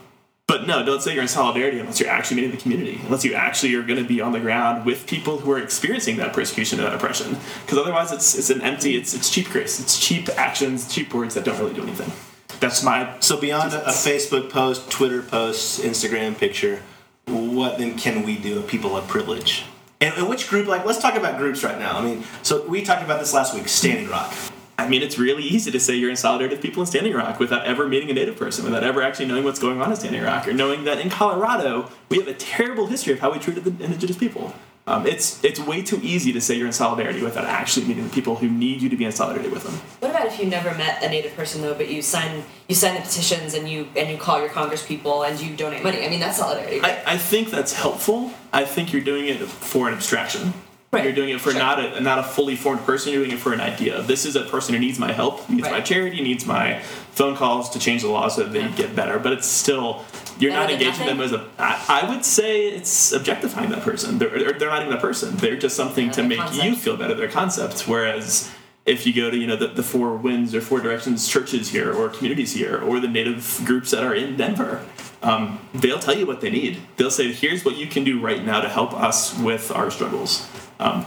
[0.47, 3.33] but no, don't say you're in solidarity unless you're actually meeting the community, unless you
[3.33, 6.79] actually are going to be on the ground with people who are experiencing that persecution
[6.79, 7.37] and that oppression.
[7.65, 11.33] Because otherwise, it's it's an empty, it's it's cheap grace, it's cheap actions, cheap words
[11.33, 12.11] that don't really do anything.
[12.59, 16.81] That's my So beyond a, a Facebook post, Twitter post, Instagram picture,
[17.27, 18.59] what then can we do?
[18.59, 19.65] if People of privilege.
[19.99, 20.67] And, and which group?
[20.67, 21.97] Like, let's talk about groups right now.
[21.97, 23.67] I mean, so we talked about this last week.
[23.67, 24.33] Standing Rock.
[24.77, 27.39] I mean, it's really easy to say you're in solidarity with people in Standing Rock
[27.39, 30.21] without ever meeting a Native person, without ever actually knowing what's going on in Standing
[30.21, 33.63] Rock, or knowing that in Colorado we have a terrible history of how we treated
[33.63, 34.53] the indigenous people.
[34.87, 38.09] Um, it's it's way too easy to say you're in solidarity without actually meeting the
[38.11, 39.73] people who need you to be in solidarity with them.
[39.99, 42.93] What about if you never met a native person though, but you sign you sign
[42.93, 46.05] the petitions and you and you call your Congress people and you donate money?
[46.05, 46.81] I mean, that's solidarity.
[46.81, 47.01] Right?
[47.07, 48.31] I, I think that's helpful.
[48.53, 50.53] I think you're doing it for an abstraction.
[50.95, 51.03] Right.
[51.03, 51.59] You're doing it for Sure.
[51.59, 53.11] not a not a fully formed person.
[53.13, 54.01] You're doing it for an idea.
[54.01, 56.79] This is a person who needs my help, needs my charity, needs my
[57.11, 59.19] phone calls to change the law so that they get better.
[59.19, 60.05] But it's still
[60.39, 61.45] you're Better not engaging them as a.
[61.57, 64.17] I, I would say it's objectifying that person.
[64.17, 65.37] They're, they're not even a person.
[65.37, 67.13] They're just something Yeah, to make you feel better.
[67.13, 67.87] Their concepts.
[67.87, 68.51] Whereas
[68.85, 71.91] if you go to you know the, the four winds or four directions churches here
[71.93, 74.85] or communities here or the native groups that are in denver
[75.23, 78.45] um, they'll tell you what they need they'll say here's what you can do right
[78.45, 80.47] now to help us with our struggles
[80.79, 81.05] um,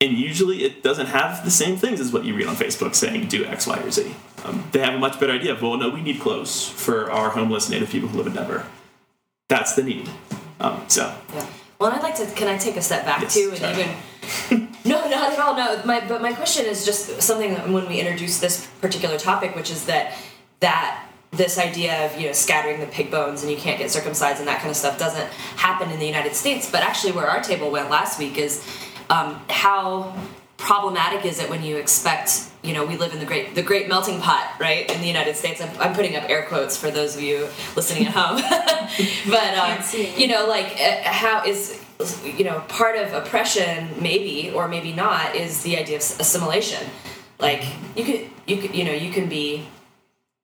[0.00, 3.26] and usually it doesn't have the same things as what you read on facebook saying
[3.28, 5.88] do x y or z um, they have a much better idea of well no
[5.88, 8.66] we need clothes for our homeless native people who live in denver
[9.48, 10.08] that's the need
[10.60, 11.46] um, so Yeah.
[11.78, 12.26] Well, and I'd like to.
[12.36, 13.76] Can I take a step back Yes, too, and
[14.50, 14.68] even?
[14.84, 15.56] no, not at all.
[15.56, 19.56] No, my but my question is just something that when we introduced this particular topic,
[19.56, 20.16] which is that
[20.60, 24.38] that this idea of you know scattering the pig bones and you can't get circumcised
[24.38, 27.40] and that kind of stuff doesn't happen in the United States, but actually where our
[27.40, 28.64] table went last week is
[29.12, 30.16] um, how
[30.56, 33.88] problematic is it when you expect you know we live in the great the great
[33.88, 37.16] melting pot right in the united states i'm, I'm putting up air quotes for those
[37.16, 38.36] of you listening at home
[39.28, 39.82] but um,
[40.16, 41.82] you know like uh, how is
[42.24, 46.86] you know part of oppression maybe or maybe not is the idea of assimilation
[47.40, 49.66] like you could you could you know you can be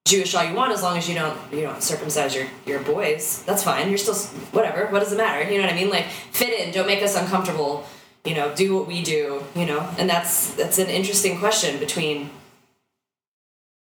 [0.05, 3.43] Jewish all you want as long as you don't you don't circumcise your your boys.
[3.43, 3.91] That's fine.
[3.91, 4.15] You're still
[4.53, 4.87] whatever.
[4.87, 5.43] What does it matter?
[5.51, 5.91] You know what I mean?
[5.91, 6.73] Like fit in.
[6.73, 7.87] Don't make us uncomfortable.
[8.29, 9.43] You know, do what we do.
[9.57, 12.29] You know, and that's that's an interesting question between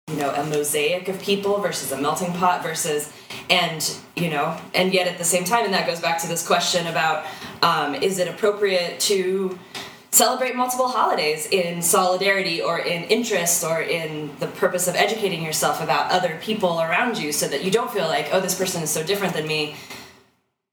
[0.08, 3.14] you know a mosaic of people versus a melting pot versus
[3.50, 6.46] and you know and yet at the same time and that goes back to this
[6.46, 7.24] question about
[7.62, 9.58] um, is it appropriate to
[10.10, 15.82] celebrate multiple holidays in solidarity or in interest or in the purpose of educating yourself
[15.82, 18.90] about other people around you so that you don't feel like oh this person is
[18.90, 19.76] so different than me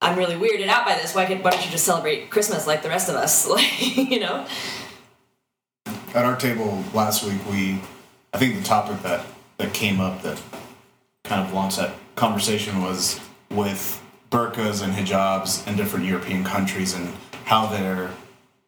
[0.01, 1.14] i'm really weirded out by this.
[1.14, 3.49] Why, could, why don't you just celebrate christmas like the rest of us?
[3.59, 4.46] Like you know?
[6.14, 7.80] At our table last week, we,
[8.32, 9.24] I think the topic that,
[9.59, 10.40] that came up that
[11.24, 13.20] kind of launched that conversation was
[13.51, 17.12] with burqas and hijabs in different European countries and
[17.44, 18.11] how they're,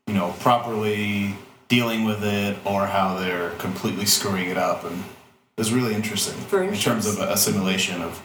[0.06, 1.34] you know, properly
[1.68, 4.84] dealing with it or how they're completely screwing it up.
[4.84, 8.22] And it was really interesting in terms of assimilation of,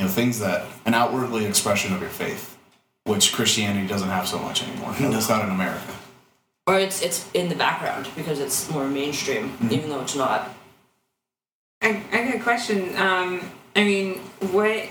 [0.00, 2.56] you know, things that, an outwardly expression of your faith,
[3.04, 4.94] which Christianity doesn't have so much anymore.
[4.98, 5.92] At least not in America.
[6.66, 10.48] or it's it's in the background because it's more mainstream even though it's not
[11.82, 12.96] I, I got a question.
[12.96, 13.40] Um,
[13.74, 14.18] I mean,
[14.52, 14.86] what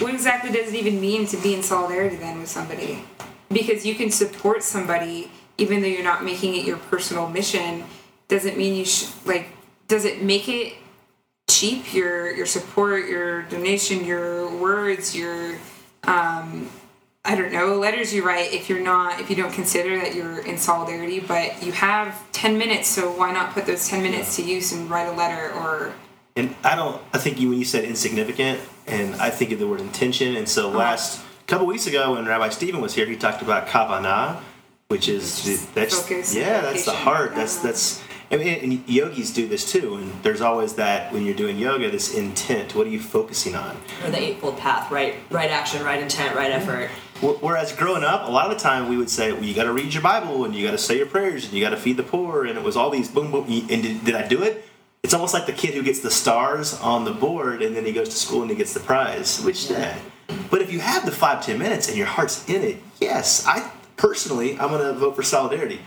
[0.00, 3.04] what exactly does it even mean to be in solidarity then with somebody?
[3.50, 7.84] Because you can support somebody even though you're not making it your personal mission.
[8.28, 9.48] Doesn't mean you should like.
[9.88, 10.74] Does it make it
[11.48, 11.92] cheap?
[11.94, 15.56] Your your support, your donation, your words, your
[16.04, 16.68] um,
[17.24, 20.44] I don't know letters you write if you're not if you don't consider that you're
[20.46, 24.42] in solidarity, but you have ten minutes, so why not put those ten minutes to
[24.42, 25.92] use and write a letter or
[26.36, 27.00] And I don't.
[27.12, 30.36] I think you when you said insignificant, and I think of the word intention.
[30.36, 30.78] And so Uh-huh.
[30.78, 34.40] last couple weeks ago, when Rabbi Stephen was here, he talked about kavanah,
[34.88, 37.34] which is that's focus, yeah, that's the heart.
[37.34, 37.66] That's Uh-huh.
[37.68, 38.02] that's.
[38.30, 39.96] Mean, and yogis do this too.
[39.96, 42.74] And there's always that when you're doing yoga, this intent.
[42.74, 43.76] What are you focusing on?
[44.04, 45.16] Or the eightfold path, right?
[45.30, 46.68] Right action, right intent, right mm-hmm.
[46.68, 46.90] effort.
[47.20, 49.64] Wh- Whereas growing up, a lot of the time we would say, well, you got
[49.64, 51.76] to read your Bible and you got to say your prayers and you got to
[51.76, 52.44] feed the poor.
[52.44, 53.44] And it was all these boom, boom.
[53.48, 54.64] And did, did I do it?
[55.02, 57.92] It's almost like the kid who gets the stars on the board and then he
[57.92, 59.96] goes to school and he gets the prize, which, yeah.
[60.50, 63.70] But if you have the five, ten minutes and your heart's in it, yes, I
[63.96, 65.80] personally, I'm going to vote for solidarity.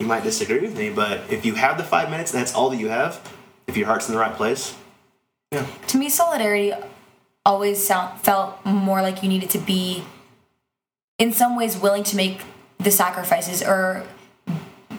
[0.00, 2.76] You might disagree with me, but if you have the five minutes that's all that
[2.76, 3.32] you have,
[3.66, 4.76] if your heart's in the right place,
[5.52, 5.66] yeah.
[5.88, 6.72] To me, solidarity
[7.44, 10.04] always sound, felt more like you needed to be,
[11.18, 12.42] in some ways, willing to make
[12.78, 14.04] the sacrifices or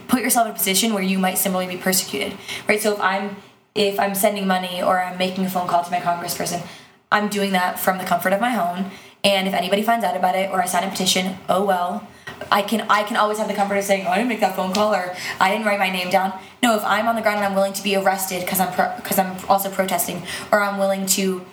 [0.08, 2.38] put yourself in a position where you might similarly be persecuted,
[2.68, 2.82] right?
[2.82, 3.36] So if I'm
[3.76, 6.66] if I'm sending money or I'm making a phone call to my congressperson,
[7.12, 8.90] I'm doing that from the comfort of my home.
[9.24, 12.08] And if anybody finds out about it or I sign a petition, oh well.
[12.52, 14.56] I can I can always have the comfort of saying, oh, I didn't make that
[14.56, 16.34] phone call or I didn't write my name down.
[16.64, 19.20] No, if I'm on the ground and I'm willing to be arrested because I'm because
[19.20, 21.46] I'm also protesting, or I'm willing to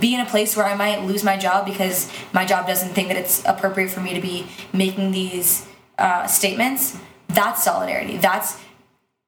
[0.00, 3.08] be in a place where I might lose my job because my job doesn't think
[3.08, 5.66] that it's appropriate for me to be making these
[5.98, 6.98] uh, statements.
[7.28, 8.16] That's solidarity.
[8.16, 8.60] That's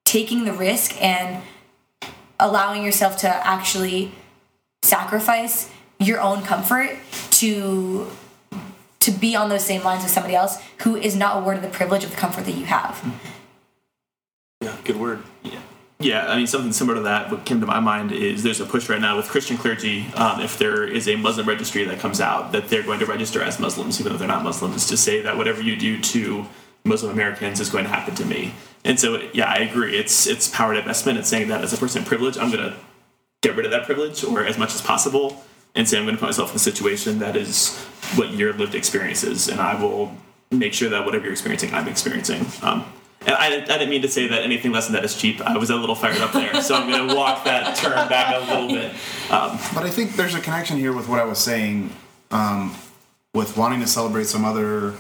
[0.05, 1.43] taking the risk and
[2.39, 4.13] allowing yourself to actually
[4.83, 6.99] sacrifice your own comfort
[7.31, 8.07] to
[9.07, 12.05] to be on those same lines with somebody else who is not awarded the privilege
[12.05, 13.03] of the comfort that you have.
[14.61, 15.23] yeah, good word.
[15.43, 15.61] Yeah.
[15.99, 18.67] Yeah, I mean, something similar to that, what came to my mind is there's a
[18.67, 20.07] push right now with Christian clergy.
[20.15, 23.41] Um, if there is a Muslim registry that comes out, that they're going to register
[23.43, 26.45] as Muslims, even though they're not Muslims, to say that whatever you do to
[26.85, 28.53] Muslim Americans is going to happen to me.
[28.85, 29.97] And so, yeah, I agree.
[29.97, 31.17] It's it's power divestment.
[31.17, 32.77] It's saying that as a person in privilege, I'm going to
[33.43, 35.43] get rid of that privilege or as much as possible
[35.77, 37.77] and say I'm going to put myself in a situation that is
[38.17, 40.13] what your lived experience is, and I will
[40.51, 42.47] make sure that whatever you're experiencing, I'm experiencing.
[42.63, 42.85] Um,
[43.27, 45.41] and I, I didn't mean to say that anything less than that is cheap.
[45.41, 48.35] I was a little fired up there, so I'm going to walk that term back
[48.35, 48.93] a little bit.
[49.31, 51.91] Um, But I think there's a connection here with what I was saying,
[52.31, 52.75] um,
[53.35, 54.95] with wanting to celebrate some other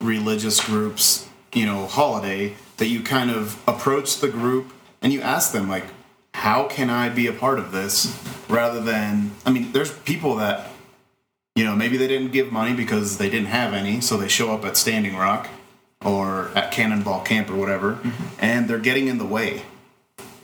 [0.00, 2.54] religious groups, you know, holiday.
[2.78, 4.70] That you kind of approach the group
[5.00, 5.84] and you ask them like,
[6.44, 8.16] "How can I be a part of this?"
[8.48, 10.70] Rather than, I mean, there's people that,
[11.56, 14.52] you know, maybe they didn't give money because they didn't have any, so they show
[14.54, 15.48] up at Standing Rock
[16.04, 18.24] or at Cannonball Camp or whatever, mm-hmm.
[18.38, 19.62] and they're getting in the way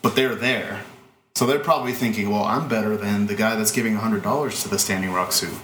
[0.02, 0.82] but they're there.
[1.34, 4.78] So they're probably thinking, well, I'm better than the guy that's giving $100 to the
[4.78, 5.56] Standing Rock Sioux.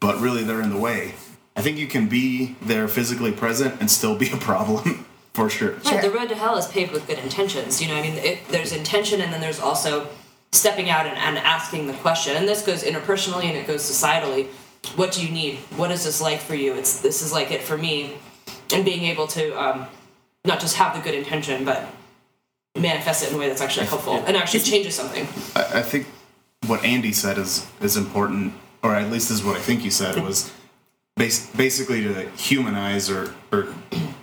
[0.00, 1.14] But really, they're in the way.
[1.54, 5.74] I think you can be there physically present and still be a problem, for sure.
[5.84, 7.80] Right, the road to hell is paved with good intentions.
[7.80, 10.08] You know, I mean, it, there's intention, and then there's also
[10.52, 12.36] stepping out and, and asking the question.
[12.36, 14.46] And this goes interpersonally, and it goes societally.
[14.96, 15.56] What do you need?
[15.76, 16.74] What is this like for you?
[16.74, 18.18] It's this is like it for me,
[18.72, 19.86] and being able to um,
[20.44, 21.86] not just have the good intention, but
[22.76, 25.26] manifest it in a way that's actually helpful and actually changes something.
[25.56, 26.06] I, I think
[26.66, 30.16] what Andy said is, is important, or at least is what I think you said,
[30.22, 30.52] was
[31.16, 33.74] bas- basically to humanize or, or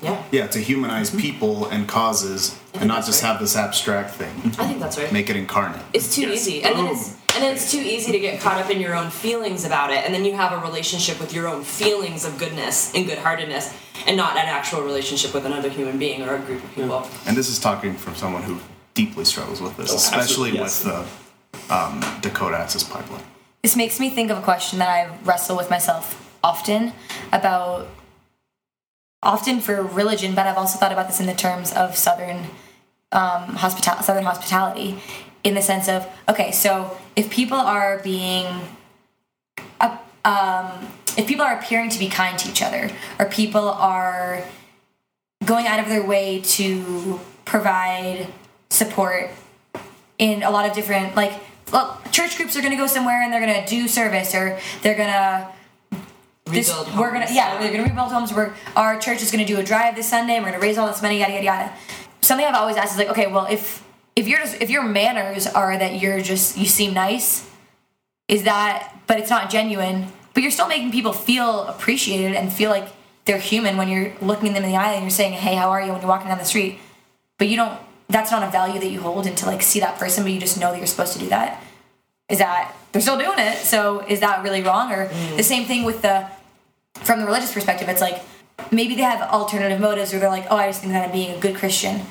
[0.02, 3.32] Yeah, yeah, to humanize people and causes and not just right.
[3.32, 4.36] have this abstract thing.
[4.60, 5.12] I think that's right.
[5.12, 5.82] Make it incarnate.
[5.94, 8.70] It's too easy, and then it's and then it's too easy to get caught up
[8.70, 11.64] in your own feelings about it, and then you have a relationship with your own
[11.64, 13.74] feelings of goodness and good-heartedness,
[14.08, 17.08] and not an actual relationship with another human being or a group of people.
[17.28, 18.58] And this is talking from someone who
[18.94, 20.84] deeply struggles with this, Oh, especially yes.
[20.84, 23.24] with the um, Dakota Access Pipeline.
[23.62, 26.94] This makes me think of a question that I wrestle with myself often
[27.32, 27.88] about
[29.28, 32.46] often for religion, but I've also thought about this in the terms of southern
[33.12, 35.00] um, hospital southern hospitality,
[35.44, 38.48] in the sense of okay, so if people are being
[39.82, 44.44] uh, um, if people are appearing to be kind to each other, or people are
[45.46, 48.28] going out of their way to provide
[48.70, 49.30] support
[50.18, 51.34] in a lot of different like
[51.72, 54.58] well, church groups are going to go somewhere and they're going to do service or
[54.82, 55.48] they're going to
[56.52, 59.58] this, Rebuild we're gonna yeah we're gonna rebuild homes we're our church is gonna do
[59.60, 61.74] a drive this sunday we're gonna raise all this money yada yada yada
[62.22, 63.84] something i've always asked is like okay well if
[64.18, 67.48] if you're just if your manners are that you're just you seem nice,
[68.28, 72.72] is that but it's not genuine, but you're still making people feel appreciated and feel
[72.72, 72.90] like
[73.26, 75.82] they're human when you're looking them in the eye and you're saying, "Hey, how are
[75.82, 76.80] you?" when you're walking down the street.
[77.38, 77.80] But you don't
[78.10, 80.40] that's not a value that you hold and to like see that person, but you
[80.40, 81.64] just know that you're supposed to do that.
[82.28, 83.58] Is that they're still doing it?
[83.58, 84.92] So is that really wrong?
[84.92, 85.38] Or mm.
[85.38, 86.28] the same thing with the
[87.04, 88.22] from the religious perspective, it's like
[88.72, 91.36] maybe they have alternative motives or they're like, oh, I just think that I'm being
[91.36, 92.02] a good Christian.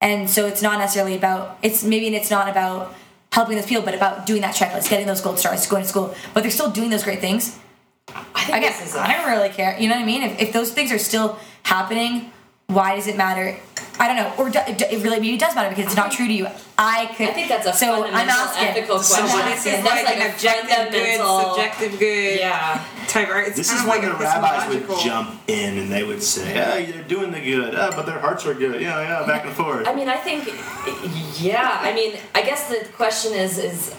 [0.00, 2.94] And so it's not necessarily about it's maybe it's not about
[3.32, 6.14] helping those people, but about doing that checklist, getting those gold stars, going to school.
[6.34, 7.58] But they're still doing those great things.
[8.08, 9.76] I think I this guess is a- I don't really care.
[9.78, 10.22] You know what I mean?
[10.22, 12.30] If, if those things are still happening,
[12.66, 13.56] why does it matter?
[13.98, 14.32] I don't know.
[14.38, 16.46] Or do, it really maybe it does matter because it's not true to you.
[16.76, 17.28] I could.
[17.28, 18.68] I think that's a so I'm fundamental asking.
[18.68, 19.38] ethical So question.
[19.38, 22.84] what is That's it like, like an objective good, subjective good Yeah.
[23.06, 23.28] type?
[23.30, 23.46] Right?
[23.48, 26.22] It's This is of when like the a rabbis would jump in and they would
[26.22, 29.44] say, "Yeah, they're doing the good, ah, but their hearts are good." Yeah, yeah, back
[29.46, 29.86] and forth.
[29.86, 30.52] I mean, I think,
[31.40, 31.78] yeah.
[31.80, 33.94] I mean, I guess the question is, is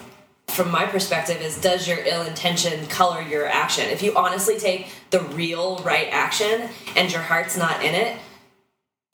[0.48, 3.86] from my perspective, is does your ill intention color your action?
[3.88, 8.16] If you honestly take the real right action and your heart's not in it,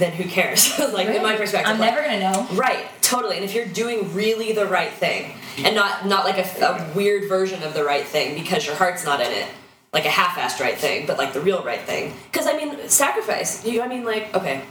[0.03, 0.79] then who cares?
[0.93, 2.47] like in my perspective, I'm like- never gonna know.
[2.53, 3.37] Right, totally.
[3.37, 7.29] And if you're doing really the right thing, and not not like a, a weird
[7.29, 9.47] version of the right thing because your heart's not in it,
[9.93, 12.15] like a half-assed right thing, but like the real right thing.
[12.31, 13.65] Because I mean, sacrifice.
[13.65, 14.63] You, I mean, like okay.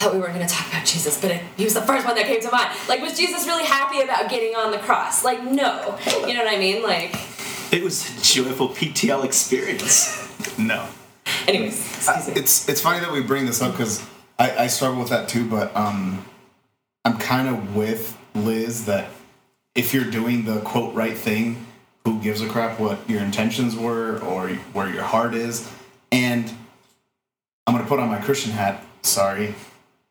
[0.00, 2.06] I thought we weren't going to talk about Jesus, but it, he was the first
[2.06, 2.70] one that came to mind.
[2.88, 5.24] Like, was Jesus really happy about getting on the cross?
[5.24, 5.98] Like, no.
[6.24, 6.84] You know what I mean?
[6.84, 7.16] Like,
[7.72, 10.24] it was a joyful PTL experience.
[10.56, 10.88] No.
[11.46, 12.32] anyways, excuse me.
[12.32, 14.04] Uh, it's it's funny that we bring this up because
[14.38, 16.24] I, I struggle with that too, but um,
[17.04, 19.10] I'm kind of with Liz that
[19.74, 21.66] if you're doing the quote right thing,
[22.04, 25.70] who gives a crap what your intentions were or where your heart is?
[26.10, 26.50] And
[27.66, 28.82] I'm gonna put on my Christian hat.
[29.02, 29.54] Sorry.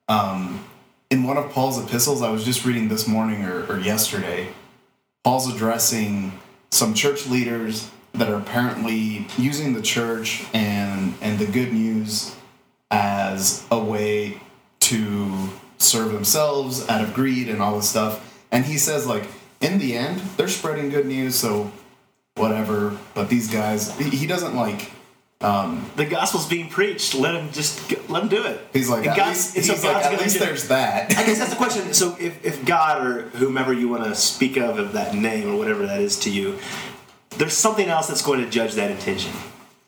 [0.08, 0.64] Um,
[1.10, 4.50] in one of Paul's epistles, I was just reading this morning or, or yesterday.
[5.24, 6.34] Paul's addressing
[6.70, 12.37] some church leaders that are apparently using the church and and the good news
[12.92, 14.42] as a way
[14.82, 18.24] to serve themselves out of greed and all this stuff.
[18.52, 19.28] And he says like
[19.62, 21.72] in the end, they're spreading good news, so
[22.36, 22.98] whatever.
[23.14, 24.92] But these guys, he, doesn't like.
[25.42, 27.14] Um, The gospel's being preached.
[27.16, 27.80] Let him just
[28.10, 28.60] let him do it.
[28.74, 31.12] he's like And at God's- least, he's like, God's at least there's that.
[31.18, 31.94] I guess that's the question.
[31.94, 35.58] So if, if God or whomever you want to speak of of that name or
[35.58, 36.58] whatever that is to you,
[37.38, 39.32] there's something else that's going to judge that intention.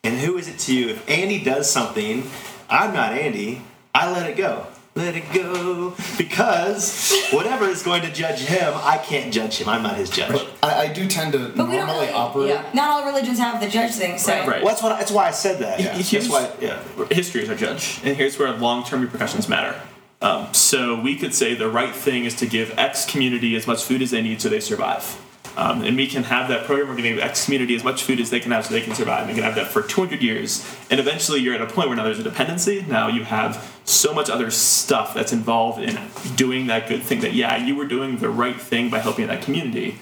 [0.03, 0.89] And who is it to you?
[0.89, 2.29] If Andy does something,
[2.69, 3.61] I'm not Andy.
[3.93, 4.65] I let it go.
[4.95, 5.95] Let it go.
[6.17, 9.69] Because whatever is going to judge him, I can't judge him.
[9.69, 10.45] I'm not his judge.
[10.61, 12.11] I, I do tend to But we don't normally really.
[12.13, 12.49] operate.
[12.49, 12.69] yeah.
[12.73, 14.17] Not all religions have the judge thing.
[14.17, 14.47] So Right.
[14.47, 14.63] Right.
[14.63, 15.79] Well, that's, what, that's why I said that.
[15.79, 15.97] Yeah.
[15.97, 16.81] That's why, yeah.
[17.11, 19.79] history is our judge, and here's where long-term repercussions matter.
[20.21, 23.83] Um, so we could say the right thing is to give X community as much
[23.83, 25.17] food as they need so they survive.
[25.57, 26.87] Um, and we can have that program.
[26.87, 28.81] We're going to give X community as much food as they can have so they
[28.81, 29.21] can survive.
[29.21, 31.97] And We can have that for 200 years, and eventually you're at a point where
[31.97, 32.85] now there's a dependency.
[32.87, 35.97] Now you have so much other stuff that's involved in
[36.35, 37.21] doing that good thing.
[37.21, 39.99] That yeah, you were doing the right thing by helping that community,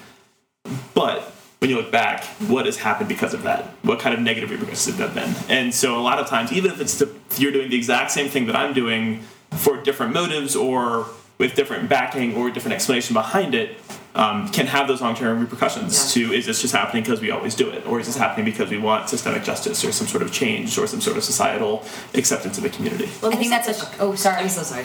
[0.94, 3.64] but when you look back, what has happened because of that?
[3.82, 5.34] What kind of negative repercussions have that been?
[5.48, 7.02] And so a lot of times, even if it's
[7.40, 11.06] you're doing the exact same thing that I'm doing for different motives or
[11.38, 13.78] with different backing or different explanation behind it,
[14.14, 16.16] um, can have those long-term repercussions.
[16.16, 16.26] Yeah.
[16.28, 18.68] To is this just happening because we always do it, or is this happening because
[18.70, 21.84] we want systemic justice or some sort of change or some sort of societal
[22.14, 23.08] acceptance of the community?
[23.22, 24.00] Well, I think that's such a.
[24.00, 24.42] Oh, sorry.
[24.42, 24.84] I'm so sorry.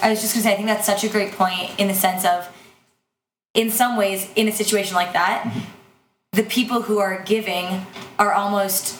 [0.00, 2.24] I was just gonna say, I think that's such a great point in the sense
[2.24, 2.48] of,
[3.54, 5.50] in some ways, in a situation like that,
[6.32, 7.86] the people who are giving
[8.18, 8.98] are almost,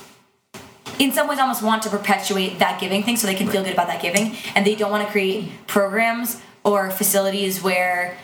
[0.99, 3.73] in some ways, almost want to perpetuate that giving thing so they can feel good
[3.75, 8.17] about that giving, and they don't want to create programs or facilities where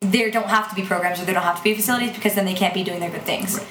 [0.00, 2.44] there don't have to be programs or there don't have to be facilities because then
[2.44, 3.64] they can't be doing their good things.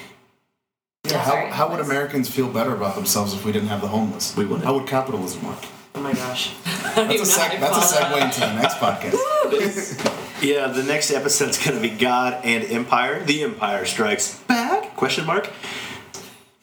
[1.06, 1.46] Yeah, Sorry.
[1.50, 4.34] how, how would Americans feel better about themselves if we didn't have the homeless?
[4.36, 4.64] We wouldn't.
[4.64, 5.58] How would capitalism work?
[5.94, 6.54] Oh my gosh.
[6.64, 10.42] That's a, even know how seg- that's a segue into the next podcast.
[10.42, 13.24] Yeah, the next episode's going to be God and Empire.
[13.24, 14.94] The Empire Strikes Back?
[14.96, 15.50] Question mark.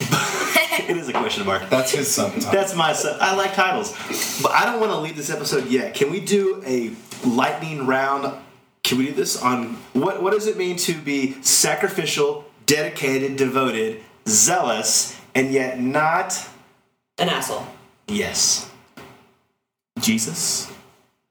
[0.00, 1.68] it is a question mark.
[1.68, 2.50] That's his subtitle.
[2.52, 2.92] That's my.
[2.92, 3.90] su- I like titles,
[4.42, 5.94] but I don't want to leave this episode yet.
[5.94, 6.92] Can we do a
[7.24, 8.32] lightning round?
[8.82, 10.22] Can we do this on what?
[10.22, 16.48] What does it mean to be sacrificial, dedicated, devoted, zealous, and yet not?
[17.18, 17.66] An asshole.
[18.08, 18.70] Yes.
[20.00, 20.72] Jesus.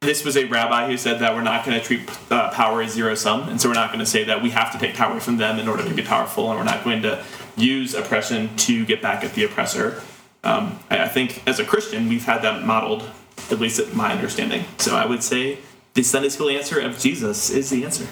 [0.01, 2.93] This was a rabbi who said that we're not going to treat uh, power as
[2.93, 5.19] zero sum, and so we're not going to say that we have to take power
[5.19, 7.23] from them in order to be powerful, and we're not going to
[7.55, 10.01] use oppression to get back at the oppressor.
[10.43, 13.07] Um, I, I think as a Christian, we've had that modeled,
[13.51, 14.65] at least at my understanding.
[14.79, 15.59] So I would say
[15.93, 18.07] the Sunday school answer of Jesus is the answer.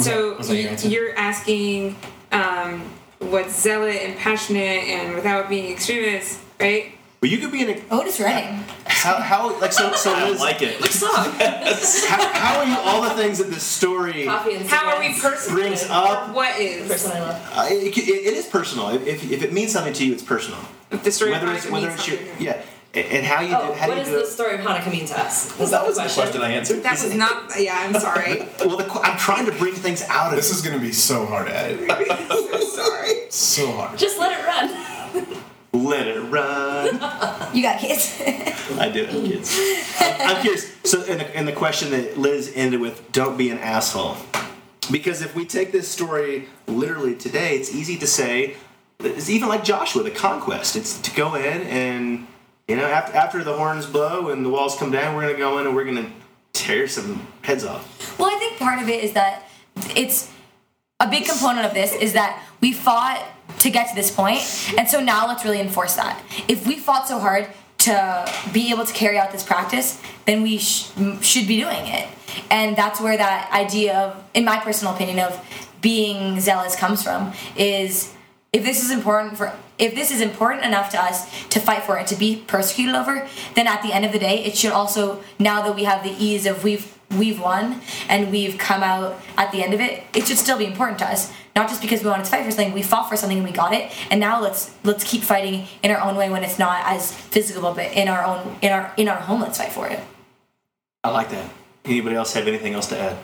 [0.00, 0.88] So that your answer?
[0.88, 1.96] you're asking
[2.32, 2.82] um,
[3.20, 6.92] what's zealot and passionate and without being extremist, right?
[7.20, 8.62] But you could be an Otis Redding.
[8.86, 10.82] how, how like so so I don't Liz, like it.
[10.92, 11.10] Song.
[11.38, 15.12] how, how are you all the things that this story Coffee and How are we
[15.14, 15.46] cigarettes.
[15.46, 15.62] personal?
[15.62, 16.34] brings up?
[16.34, 17.50] What is The is person I love.
[17.54, 18.88] Uh, it, it, it is personal.
[18.90, 20.58] If, if, if it means something to you, it's personal.
[20.90, 22.44] the story Whether it's Hanukkah whether means it's your something?
[22.46, 22.62] yeah,
[22.94, 24.26] and, and how you Oh, do how do what you does do the it.
[24.28, 25.58] story of Hanukkah mean to us?
[25.58, 26.82] Was That was the question I answered.
[26.82, 27.50] That was not.
[27.58, 28.46] Yeah, I'm sorry.
[28.64, 31.48] Well, the, I'm trying to bring things out of This is gonna be so hard
[31.48, 31.88] to edit.
[32.64, 33.26] Sorry.
[33.30, 33.98] So hard.
[33.98, 35.84] Just let it run.
[35.84, 36.94] let it run.
[37.54, 38.20] You got kids.
[38.78, 39.56] I do have kids.
[40.00, 40.72] I'm, I'm curious.
[40.84, 44.16] So, in the, in the question that Liz ended with, don't be an asshole.
[44.90, 48.56] Because if we take this story literally today, it's easy to say,
[49.00, 50.74] it's even like Joshua, the conquest.
[50.74, 52.26] It's to go in and,
[52.68, 55.38] you know, after, after the horns blow and the walls come down, we're going to
[55.38, 56.10] go in and we're going to
[56.52, 58.18] tear some heads off.
[58.18, 59.48] Well, I think part of it is that
[59.94, 60.30] it's
[61.00, 63.22] a big component of this is that we fought
[63.58, 64.40] to get to this point,
[64.78, 66.22] and so now let's really enforce that.
[66.48, 67.48] If we fought so hard
[67.78, 70.90] to be able to carry out this practice, then we sh-
[71.20, 72.08] should be doing it,
[72.50, 75.38] and that's where that idea of, in my personal opinion, of
[75.82, 77.34] being zealous comes from.
[77.56, 78.14] Is
[78.52, 81.98] if this is important for if this is important enough to us to fight for
[81.98, 85.22] it to be persecuted over then at the end of the day it should also
[85.38, 89.52] now that we have the ease of we've we've won and we've come out at
[89.52, 92.10] the end of it it should still be important to us not just because we
[92.10, 94.40] wanted to fight for something we fought for something and we got it and now
[94.40, 98.08] let's let's keep fighting in our own way when it's not as physical but in
[98.08, 100.00] our own in our in our home let's fight for it
[101.04, 101.50] I like that.
[101.84, 103.18] Anybody else have anything else to add?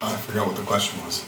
[0.00, 1.24] I forgot what the question was.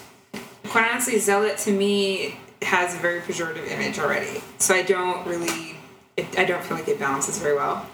[0.64, 5.76] Quite honestly, zealot to me has a very pejorative image already, so I don't really,
[6.16, 7.86] it, I don't feel like it balances very well.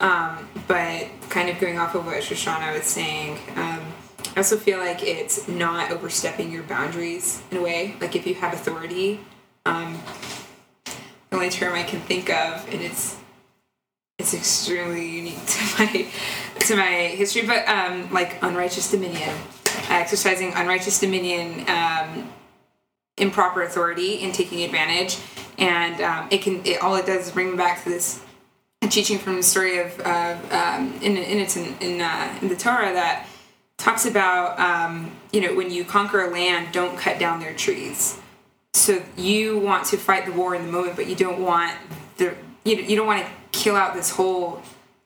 [0.00, 3.80] Um, but kind of going off of what Shoshana was saying, um,
[4.34, 7.96] I also feel like it's not overstepping your boundaries in a way.
[8.00, 9.20] Like if you have authority,
[9.64, 10.00] um,
[10.84, 13.16] the only term I can think of, and it's
[14.18, 16.06] it's extremely unique to my
[16.60, 19.34] to my history, but um, like unrighteous dominion,
[19.88, 22.30] exercising unrighteous dominion, um,
[23.18, 25.18] improper authority, and taking advantage,
[25.58, 28.22] and um, it can it, all it does is bring back to this
[28.88, 32.56] teaching from the story of uh, um, in in it's in in, uh, in the
[32.56, 33.26] Torah that
[33.78, 38.18] talks about um, you know when you conquer a land, don't cut down their trees.
[38.74, 41.76] So you want to fight the war in the moment, but you don't want
[42.16, 42.34] the
[42.64, 44.62] you, you don't want to kill out this whole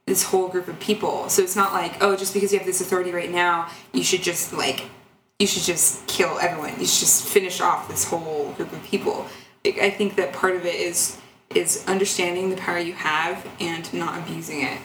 [0.07, 1.29] this whole group of people.
[1.29, 4.23] So it's not like oh, just because you have this authority right now, you should
[4.23, 4.87] just like
[5.39, 6.71] you should just kill everyone.
[6.71, 9.27] You should just finish off this whole group of people.
[9.65, 11.19] I think that part of it is
[11.55, 14.79] is understanding the power you have and not abusing it.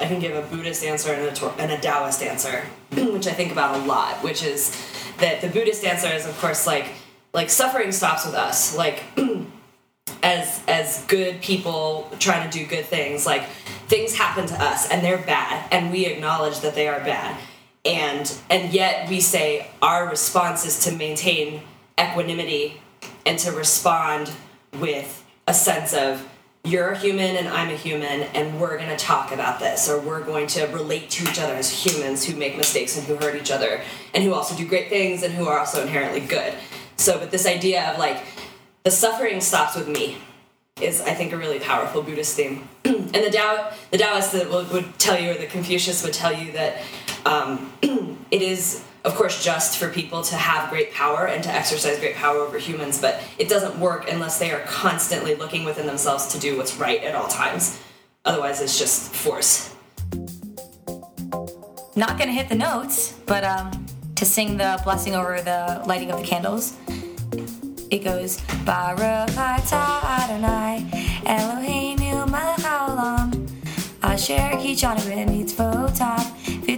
[0.00, 3.32] I can give a Buddhist answer and a, Tor- and a Taoist answer, which I
[3.32, 4.22] think about a lot.
[4.22, 4.76] Which is
[5.18, 6.86] that the Buddhist answer is, of course, like
[7.34, 8.76] like suffering stops with us.
[8.76, 9.04] Like
[10.22, 13.44] as as good people trying to do good things, like
[13.88, 17.38] things happen to us and they're bad, and we acknowledge that they are bad,
[17.86, 21.62] and and yet we say our response is to maintain
[21.98, 22.80] equanimity
[23.24, 24.30] and to respond
[24.78, 26.26] with a sense of
[26.66, 30.00] you're a human and I'm a human, and we're going to talk about this, or
[30.00, 33.36] we're going to relate to each other as humans who make mistakes and who hurt
[33.36, 33.80] each other,
[34.12, 36.54] and who also do great things and who are also inherently good.
[36.96, 38.24] So, but this idea of like
[38.82, 40.16] the suffering stops with me
[40.80, 42.68] is, I think, a really powerful Buddhist theme.
[42.84, 46.82] and the Tao, the would, would tell you, or the Confucius would tell you that
[47.26, 47.72] um,
[48.30, 52.16] it is of course just for people to have great power and to exercise great
[52.16, 56.38] power over humans but it doesn't work unless they are constantly looking within themselves to
[56.38, 57.80] do what's right at all times.
[58.24, 59.74] Otherwise it's just force.
[61.94, 66.20] Not gonna hit the notes, but um, to sing the blessing over the lighting of
[66.20, 66.76] the candles,
[67.90, 70.84] it goes Baruch atah Adonai
[71.24, 73.48] Eloheinu melech haolam
[74.02, 76.35] Asher kid'shanu b'mitzvotav